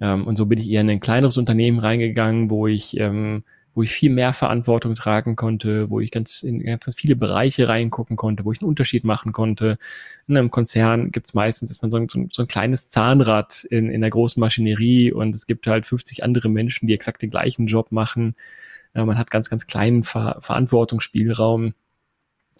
[0.00, 3.82] Ähm, und so bin ich eher in ein kleineres Unternehmen reingegangen, wo ich, ähm, wo
[3.82, 8.16] ich viel mehr Verantwortung tragen konnte, wo ich ganz in ganz, ganz viele Bereiche reingucken
[8.16, 9.78] konnte, wo ich einen Unterschied machen konnte.
[10.28, 14.00] In einem Konzern gibt's meistens, ist man so, so, so ein kleines Zahnrad in, in
[14.00, 17.92] der großen Maschinerie und es gibt halt 50 andere Menschen, die exakt den gleichen Job
[17.92, 18.34] machen.
[18.94, 21.74] Äh, man hat ganz, ganz kleinen Ver Verantwortungsspielraum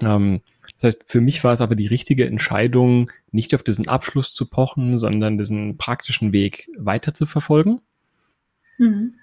[0.00, 0.40] ähm,
[0.76, 4.46] das heißt, für mich war es aber die richtige Entscheidung, nicht auf diesen Abschluss zu
[4.46, 7.80] pochen, sondern diesen praktischen Weg weiter zu verfolgen.
[8.78, 9.14] Mhm.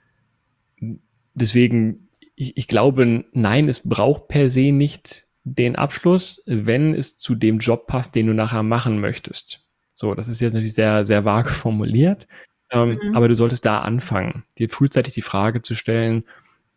[1.34, 7.36] Deswegen, ich, ich glaube, nein, es braucht per se nicht den Abschluss, wenn es zu
[7.36, 9.66] dem Job passt, den du nachher machen möchtest.
[9.94, 12.28] So, das ist jetzt natürlich sehr, sehr vage formuliert.
[12.72, 13.16] Ähm, mhm.
[13.16, 16.24] Aber du solltest da anfangen, dir frühzeitig die Frage zu stellen,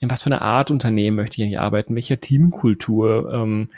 [0.05, 3.33] in was für eine Art Unternehmen möchte ich eigentlich arbeiten, welcher Teamkultur.
[3.33, 3.71] Ähm,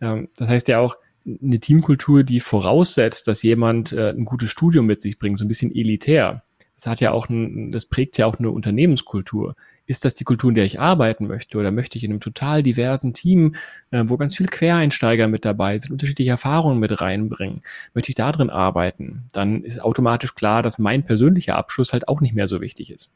[0.00, 4.86] ähm, das heißt ja auch, eine Teamkultur, die voraussetzt, dass jemand äh, ein gutes Studium
[4.86, 6.42] mit sich bringt, so ein bisschen elitär.
[6.76, 9.54] Das hat ja auch ein, das prägt ja auch eine Unternehmenskultur.
[9.84, 11.58] Ist das die Kultur, in der ich arbeiten möchte?
[11.58, 13.54] Oder möchte ich in einem total diversen Team,
[13.90, 17.62] äh, wo ganz viele Quereinsteiger mit dabei sind, unterschiedliche Erfahrungen mit reinbringen?
[17.92, 19.24] Möchte ich da drin arbeiten?
[19.32, 23.12] Dann ist automatisch klar, dass mein persönlicher Abschluss halt auch nicht mehr so wichtig ist.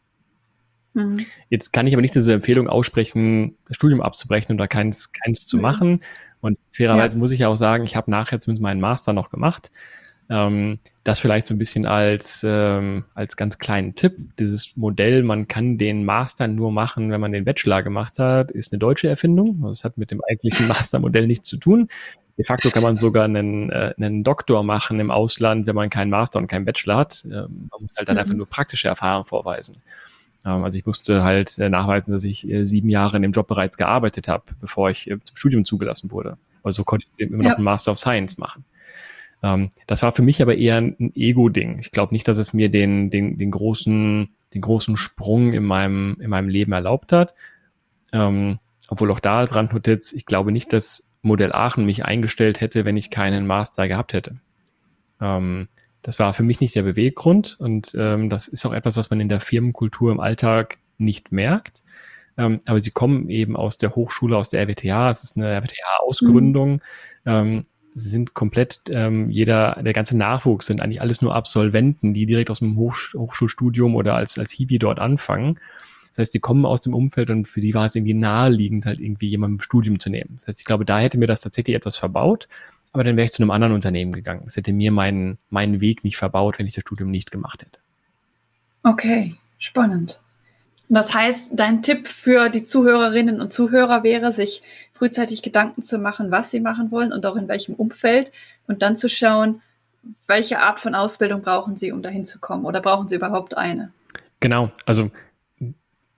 [0.95, 1.27] Mhm.
[1.51, 5.47] Jetzt kann ich aber nicht diese Empfehlung aussprechen, das Studium abzubrechen und da keins, keins
[5.47, 5.63] zu mhm.
[5.63, 6.01] machen.
[6.41, 7.21] Und fairerweise ja.
[7.21, 9.71] muss ich ja auch sagen, ich habe nachher zumindest meinen Master noch gemacht.
[10.31, 14.17] Ähm, das vielleicht so ein bisschen als, ähm, als ganz kleinen Tipp.
[14.39, 18.73] Dieses Modell, man kann den Master nur machen, wenn man den Bachelor gemacht hat, ist
[18.73, 19.61] eine deutsche Erfindung.
[19.63, 21.89] Das hat mit dem eigentlichen Mastermodell nichts zu tun.
[22.37, 26.11] De facto kann man sogar einen, äh, einen Doktor machen im Ausland, wenn man keinen
[26.11, 27.25] Master und keinen Bachelor hat.
[27.27, 28.21] Ähm, man muss halt dann mhm.
[28.21, 29.77] einfach nur praktische Erfahrung vorweisen.
[30.45, 33.47] Ähm, also ich musste halt äh, nachweisen, dass ich äh, sieben Jahre in dem Job
[33.47, 36.37] bereits gearbeitet habe, bevor ich äh, zum Studium zugelassen wurde.
[36.63, 37.57] Also konnte ich immer noch ja.
[37.57, 38.65] einen Master of Science machen.
[39.43, 41.79] Ähm, das war für mich aber eher ein Ego-Ding.
[41.81, 46.17] Ich glaube nicht, dass es mir den, den, den großen, den großen Sprung in meinem,
[46.21, 47.35] in meinem Leben erlaubt hat.
[48.13, 52.85] Ähm, obwohl auch da als Randnotiz, ich glaube nicht, dass Modell Aachen mich eingestellt hätte,
[52.85, 54.37] wenn ich keinen Master gehabt hätte.
[55.21, 55.69] Ähm,
[56.05, 59.21] das war für mich nicht der Beweggrund und ähm, das ist auch etwas, was man
[59.21, 61.83] in der Firmenkultur im Alltag nicht merkt.
[62.37, 65.11] Ähm, aber sie kommen eben aus der Hochschule, aus der RWTH.
[65.11, 66.73] Es ist eine RWTH-Ausgründung.
[66.73, 66.81] Mhm.
[67.25, 72.27] Ähm, sie sind komplett, ähm, jeder, der ganze Nachwuchs sind eigentlich alles nur Absolventen, die
[72.27, 75.59] direkt aus dem Hoch Hochschulstudium oder als, als Hiwi dort anfangen.
[76.11, 79.01] Das heißt, die kommen aus dem Umfeld und für die war es irgendwie naheliegend, halt
[79.01, 80.35] irgendwie jemanden im Studium zu nehmen.
[80.35, 82.47] Das heißt, ich glaube, da hätte mir das tatsächlich etwas verbaut
[82.95, 84.45] aber dann wäre ich zu einem anderen Unternehmen gegangen.
[84.47, 87.81] Es hätte mir meinen, meinen Weg nicht verbaut, wenn ich das Studium nicht gemacht hätte.
[88.85, 90.21] Okay, spannend.
[90.89, 96.31] Das heißt, dein Tipp für die Zuhörerinnen und Zuhörer wäre, sich frühzeitig Gedanken zu machen,
[96.31, 98.31] was sie machen wollen und auch in welchem Umfeld
[98.69, 99.61] und dann zu schauen,
[100.29, 103.91] welche Art von Ausbildung brauchen sie, um dahin zu kommen oder brauchen sie überhaupt eine?
[104.39, 105.11] Genau, also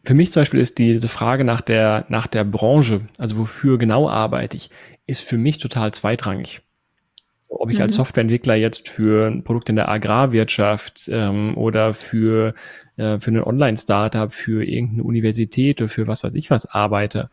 [0.05, 4.11] für mich zum Beispiel ist diese Frage nach der, nach der Branche, also wofür genau
[4.11, 4.69] arbeite ich,
[5.07, 6.61] ist für mich total zweitrangig.
[7.49, 7.83] Ob ich mhm.
[7.83, 12.55] als Softwareentwickler jetzt für ein Produkt in der Agrarwirtschaft ähm, oder für,
[12.97, 17.31] äh, für ein Online-Startup, für irgendeine Universität oder für was weiß ich was arbeite,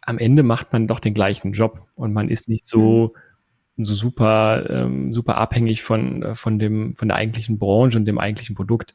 [0.00, 3.14] am Ende macht man doch den gleichen Job und man ist nicht so,
[3.76, 3.84] mhm.
[3.84, 8.54] so super, ähm, super abhängig von, von, dem, von der eigentlichen Branche und dem eigentlichen
[8.54, 8.94] Produkt.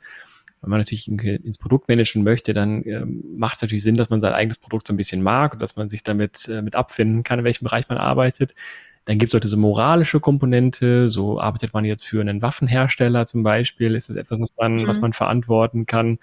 [0.62, 4.34] Wenn man natürlich ins Produktmanagement möchte, dann ähm, macht es natürlich Sinn, dass man sein
[4.34, 7.40] eigenes Produkt so ein bisschen mag und dass man sich damit äh, mit abfinden kann,
[7.40, 8.56] in welchem Bereich man arbeitet.
[9.10, 11.10] Dann gibt es auch diese moralische Komponente.
[11.10, 13.96] So arbeitet man jetzt für einen Waffenhersteller zum Beispiel.
[13.96, 14.88] Ist das etwas, was man, mhm.
[14.88, 16.20] was man verantworten kann?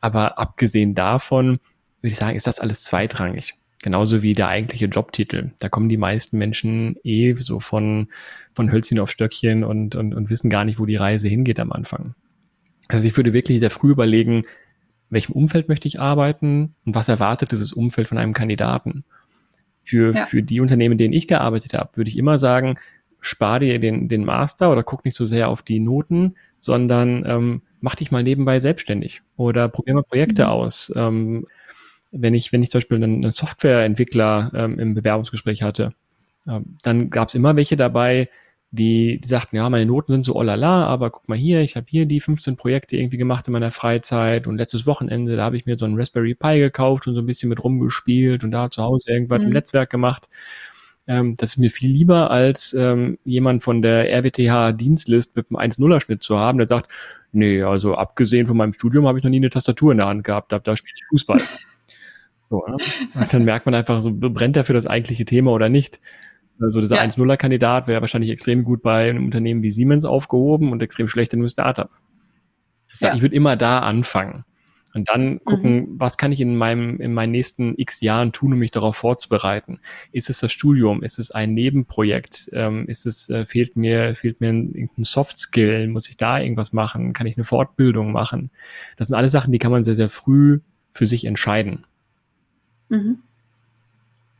[0.00, 1.60] Aber abgesehen davon
[2.00, 3.54] würde ich sagen, ist das alles zweitrangig.
[3.80, 5.52] Genauso wie der eigentliche Jobtitel.
[5.60, 8.08] Da kommen die meisten Menschen eh so von,
[8.54, 11.70] von Hölzchen auf Stöckchen und, und, und wissen gar nicht, wo die Reise hingeht am
[11.70, 12.16] Anfang.
[12.88, 14.42] Also ich würde wirklich sehr früh überlegen,
[15.10, 19.04] welchem Umfeld möchte ich arbeiten und was erwartet dieses Umfeld von einem Kandidaten.
[19.86, 20.26] Für, ja.
[20.26, 22.76] für die Unternehmen, in denen ich gearbeitet habe, würde ich immer sagen,
[23.20, 27.62] spar dir den, den Master oder guck nicht so sehr auf die Noten, sondern ähm,
[27.80, 30.48] mach dich mal nebenbei selbstständig oder probier mal Projekte mhm.
[30.48, 30.92] aus.
[30.96, 31.46] Ähm,
[32.10, 35.90] wenn ich, wenn ich zum Beispiel einen, Softwareentwickler ähm, im Bewerbungsgespräch hatte,
[36.48, 38.28] ähm, dann gab es immer welche dabei,
[38.70, 41.86] die, die sagten, ja, meine Noten sind so olala, aber guck mal hier, ich habe
[41.88, 45.66] hier die 15 Projekte irgendwie gemacht in meiner Freizeit und letztes Wochenende, da habe ich
[45.66, 48.82] mir so einen Raspberry Pi gekauft und so ein bisschen mit rumgespielt und da zu
[48.82, 49.48] Hause irgendwas mhm.
[49.48, 50.28] im Netzwerk gemacht.
[51.08, 56.22] Ähm, das ist mir viel lieber, als ähm, jemand von der RWTH-Dienstlist mit einem 1-0er-Schnitt
[56.22, 56.90] zu haben, der sagt,
[57.32, 60.24] nee, also abgesehen von meinem Studium habe ich noch nie eine Tastatur in der Hand
[60.24, 61.40] gehabt, da, da spiele ich Fußball.
[62.40, 62.76] so, ne?
[63.30, 66.00] Dann merkt man einfach so, brennt er für das eigentliche Thema oder nicht.
[66.60, 67.02] Also dieser ja.
[67.02, 71.40] 1-0er-Kandidat wäre wahrscheinlich extrem gut bei einem Unternehmen wie Siemens aufgehoben und extrem schlecht in
[71.40, 71.90] einem Startup.
[73.00, 73.14] Ja.
[73.14, 74.44] Ich würde immer da anfangen.
[74.94, 76.00] Und dann gucken, mhm.
[76.00, 79.80] was kann ich in meinem, in meinen nächsten x Jahren tun, um mich darauf vorzubereiten?
[80.10, 81.02] Ist es das Studium?
[81.02, 82.48] Ist es ein Nebenprojekt?
[82.54, 85.88] Ähm, ist es, äh, fehlt mir, fehlt mir ein, ein Soft Skill?
[85.88, 87.12] Muss ich da irgendwas machen?
[87.12, 88.50] Kann ich eine Fortbildung machen?
[88.96, 90.60] Das sind alles Sachen, die kann man sehr, sehr früh
[90.92, 91.84] für sich entscheiden.
[92.88, 93.18] Mhm.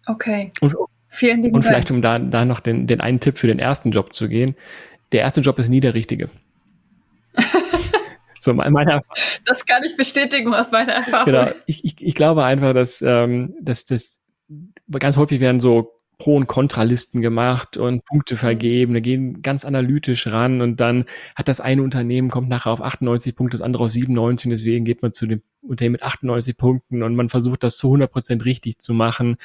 [0.07, 0.53] Okay.
[0.63, 0.75] Und,
[1.17, 3.91] Vielen lieben Und vielleicht, um da, da noch den, den einen Tipp für den ersten
[3.91, 4.55] Job zu gehen.
[5.13, 6.29] Der erste Job ist nie der richtige.
[8.41, 9.17] so meine Erfahrung.
[9.47, 11.25] Das kann ich bestätigen aus meiner Erfahrung.
[11.25, 11.51] Genau.
[11.65, 14.21] Ich, ich, ich glaube einfach, dass, ähm, dass das
[14.91, 18.39] ganz häufig werden so Pro- und Kontralisten gemacht und Punkte mhm.
[18.39, 18.93] vergeben.
[18.93, 23.35] Da gehen ganz analytisch ran und dann hat das eine Unternehmen kommt nachher auf 98
[23.35, 24.51] Punkte, das andere auf 97.
[24.51, 28.13] Deswegen geht man zu dem Unternehmen mit 98 Punkten und man versucht das zu 100
[28.13, 29.39] Prozent richtig zu machen.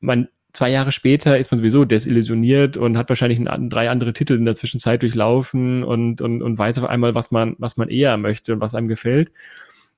[0.00, 4.34] Man zwei Jahre später ist man sowieso desillusioniert und hat wahrscheinlich ein, drei andere Titel
[4.34, 8.16] in der Zwischenzeit durchlaufen und, und, und weiß auf einmal, was man, was man eher
[8.16, 9.32] möchte und was einem gefällt.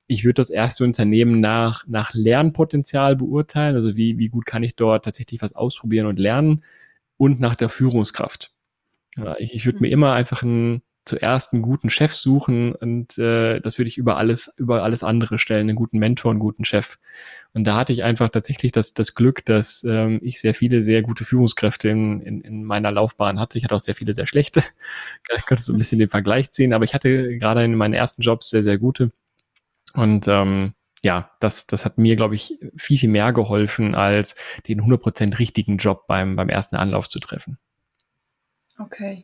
[0.07, 4.75] Ich würde das erste Unternehmen nach, nach Lernpotenzial beurteilen, also wie, wie gut kann ich
[4.75, 6.63] dort tatsächlich was ausprobieren und lernen
[7.17, 8.51] und nach der Führungskraft.
[9.39, 9.93] Ich, ich würde mir mhm.
[9.93, 14.53] immer einfach ein, zuerst einen guten Chef suchen und äh, das würde ich über alles,
[14.57, 16.97] über alles andere stellen, einen guten Mentor, einen guten Chef.
[17.53, 21.01] Und da hatte ich einfach tatsächlich das, das Glück, dass ähm, ich sehr viele sehr
[21.01, 23.57] gute Führungskräfte in, in, in meiner Laufbahn hatte.
[23.57, 24.63] Ich hatte auch sehr viele sehr schlechte.
[25.37, 28.21] Ich konnte so ein bisschen den Vergleich ziehen, aber ich hatte gerade in meinen ersten
[28.21, 29.11] Jobs sehr, sehr gute.
[29.93, 30.73] Und ähm,
[31.03, 34.35] ja, das, das hat mir, glaube ich, viel, viel mehr geholfen, als
[34.67, 37.57] den 100% richtigen Job beim, beim ersten Anlauf zu treffen.
[38.77, 39.23] Okay.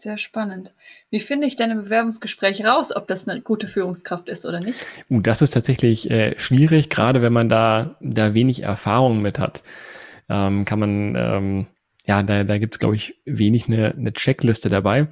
[0.00, 0.72] Sehr spannend.
[1.10, 4.80] Wie finde ich denn im Bewerbungsgespräch raus, ob das eine gute Führungskraft ist oder nicht?
[5.10, 9.62] Uh, das ist tatsächlich äh, schwierig, gerade wenn man da, da wenig Erfahrung mit hat.
[10.30, 11.66] Ähm, kann man, ähm,
[12.06, 15.08] ja, da, da gibt es, glaube ich, wenig eine, eine Checkliste dabei.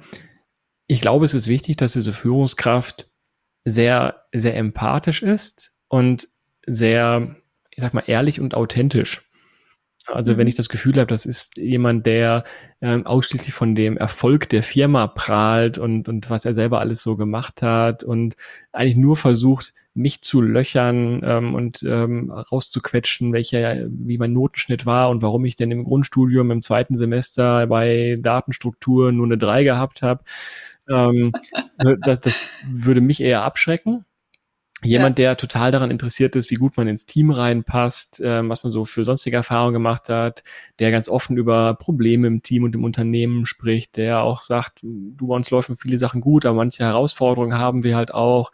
[0.87, 3.11] Ich glaube, es ist wichtig, dass diese Führungskraft
[3.65, 6.29] sehr, sehr empathisch ist und
[6.65, 7.35] sehr,
[7.69, 9.28] ich sag mal, ehrlich und authentisch.
[10.11, 10.37] Also mhm.
[10.37, 12.43] wenn ich das Gefühl habe, das ist jemand, der
[12.81, 17.15] ähm, ausschließlich von dem Erfolg der Firma prahlt und, und was er selber alles so
[17.15, 18.35] gemacht hat und
[18.71, 25.09] eigentlich nur versucht, mich zu löchern ähm, und ähm, rauszuquetschen, welcher, wie mein Notenschnitt war
[25.09, 30.01] und warum ich denn im Grundstudium im zweiten Semester bei Datenstruktur nur eine drei gehabt
[30.01, 30.23] habe.
[30.89, 31.33] Ähm,
[32.01, 34.05] das, das würde mich eher abschrecken.
[34.83, 35.25] Jemand, ja.
[35.25, 38.85] der total daran interessiert ist, wie gut man ins Team reinpasst, ähm, was man so
[38.85, 40.43] für sonstige Erfahrungen gemacht hat,
[40.79, 45.27] der ganz offen über Probleme im Team und im Unternehmen spricht, der auch sagt, du,
[45.27, 48.51] bei uns laufen viele Sachen gut, aber manche Herausforderungen haben wir halt auch,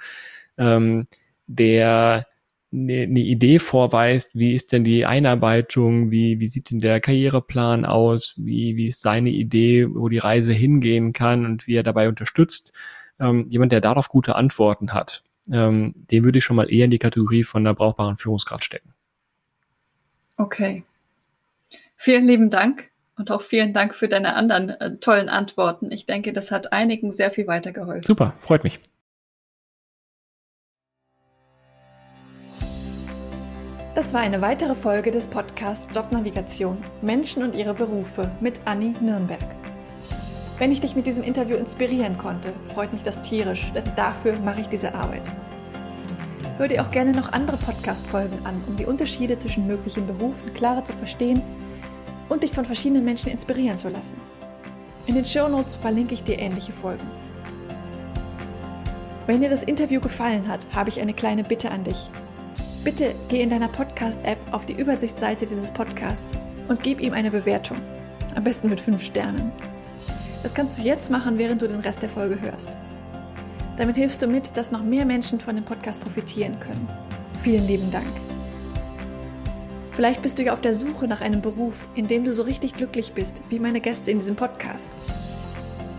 [0.57, 1.07] ähm,
[1.47, 2.25] der
[2.73, 7.85] eine, eine Idee vorweist, wie ist denn die Einarbeitung, wie, wie sieht denn der Karriereplan
[7.85, 12.09] aus, wie, wie ist seine Idee, wo die Reise hingehen kann und wie er dabei
[12.09, 12.73] unterstützt.
[13.19, 16.91] Ähm, jemand, der darauf gute Antworten hat ähm, den würde ich schon mal eher in
[16.91, 18.93] die Kategorie von einer brauchbaren Führungskraft stecken.
[20.37, 20.83] Okay.
[21.95, 25.91] Vielen lieben Dank und auch vielen Dank für deine anderen äh, tollen Antworten.
[25.91, 28.03] Ich denke, das hat einigen sehr viel weitergeholfen.
[28.03, 28.79] Super, freut mich.
[33.95, 39.64] Das war eine weitere Folge des Podcasts Jobnavigation Menschen und ihre Berufe mit Anni Nürnberg.
[40.57, 44.61] Wenn ich dich mit diesem Interview inspirieren konnte, freut mich das tierisch, denn dafür mache
[44.61, 45.29] ich diese Arbeit.
[46.57, 50.85] Hör dir auch gerne noch andere Podcast-Folgen an, um die Unterschiede zwischen möglichen Berufen klarer
[50.85, 51.41] zu verstehen
[52.29, 54.15] und dich von verschiedenen Menschen inspirieren zu lassen.
[55.07, 57.05] In den Show Notes verlinke ich dir ähnliche Folgen.
[59.27, 62.09] Wenn dir das Interview gefallen hat, habe ich eine kleine Bitte an dich.
[62.85, 66.31] Bitte geh in deiner Podcast-App auf die Übersichtsseite dieses Podcasts
[66.69, 67.77] und gib ihm eine Bewertung.
[68.35, 69.51] Am besten mit fünf Sternen.
[70.45, 72.77] Das kannst du jetzt machen, während du den Rest der Folge hörst.
[73.77, 76.87] Damit hilfst du mit, dass noch mehr Menschen von dem Podcast profitieren können.
[77.39, 78.05] Vielen lieben Dank.
[79.89, 82.75] Vielleicht bist du ja auf der Suche nach einem Beruf, in dem du so richtig
[82.75, 84.95] glücklich bist, wie meine Gäste in diesem Podcast.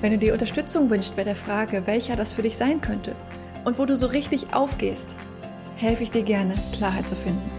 [0.00, 3.16] Wenn du dir Unterstützung wünschst bei der Frage, welcher das für dich sein könnte
[3.64, 5.16] und wo du so richtig aufgehst,
[5.74, 7.50] helfe ich dir gerne, Klarheit zu finden.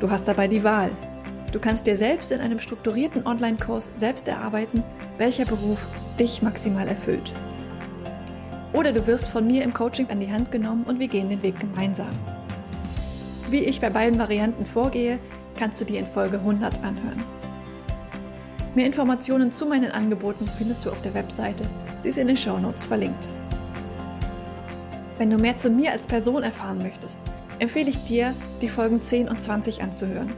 [0.00, 0.90] Du hast dabei die Wahl.
[1.52, 4.82] Du kannst dir selbst in einem strukturierten Online-Kurs selbst erarbeiten,
[5.18, 5.86] welcher Beruf
[6.18, 7.32] dich maximal erfüllt.
[8.72, 11.42] Oder du wirst von mir im Coaching an die Hand genommen und wir gehen den
[11.42, 12.10] Weg gemeinsam.
[13.48, 15.18] Wie ich bei beiden Varianten vorgehe,
[15.56, 17.22] kannst du dir in Folge 100 anhören.
[18.74, 21.64] Mehr Informationen zu meinen Angeboten findest du auf der Webseite.
[22.00, 23.28] Sie ist in den Show Notes verlinkt.
[25.16, 27.20] Wenn du mehr zu mir als Person erfahren möchtest,
[27.58, 30.34] empfehle ich dir, die Folgen 10 und 20 anzuhören.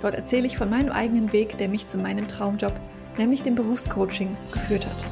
[0.00, 2.74] Dort erzähle ich von meinem eigenen Weg, der mich zu meinem Traumjob,
[3.16, 5.06] nämlich dem Berufscoaching, geführt hat.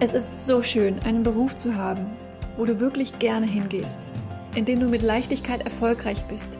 [0.00, 2.06] Es ist so schön, einen Beruf zu haben,
[2.56, 4.06] wo du wirklich gerne hingehst
[4.54, 6.58] in dem du mit Leichtigkeit erfolgreich bist,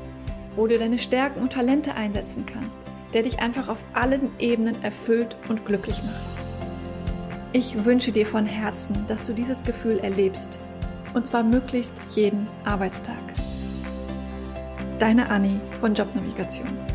[0.57, 2.79] wo du deine Stärken und Talente einsetzen kannst,
[3.13, 6.43] der dich einfach auf allen Ebenen erfüllt und glücklich macht.
[7.53, 10.59] Ich wünsche dir von Herzen, dass du dieses Gefühl erlebst,
[11.13, 13.21] und zwar möglichst jeden Arbeitstag.
[15.03, 16.92] Deine Anni von Jobnavigation.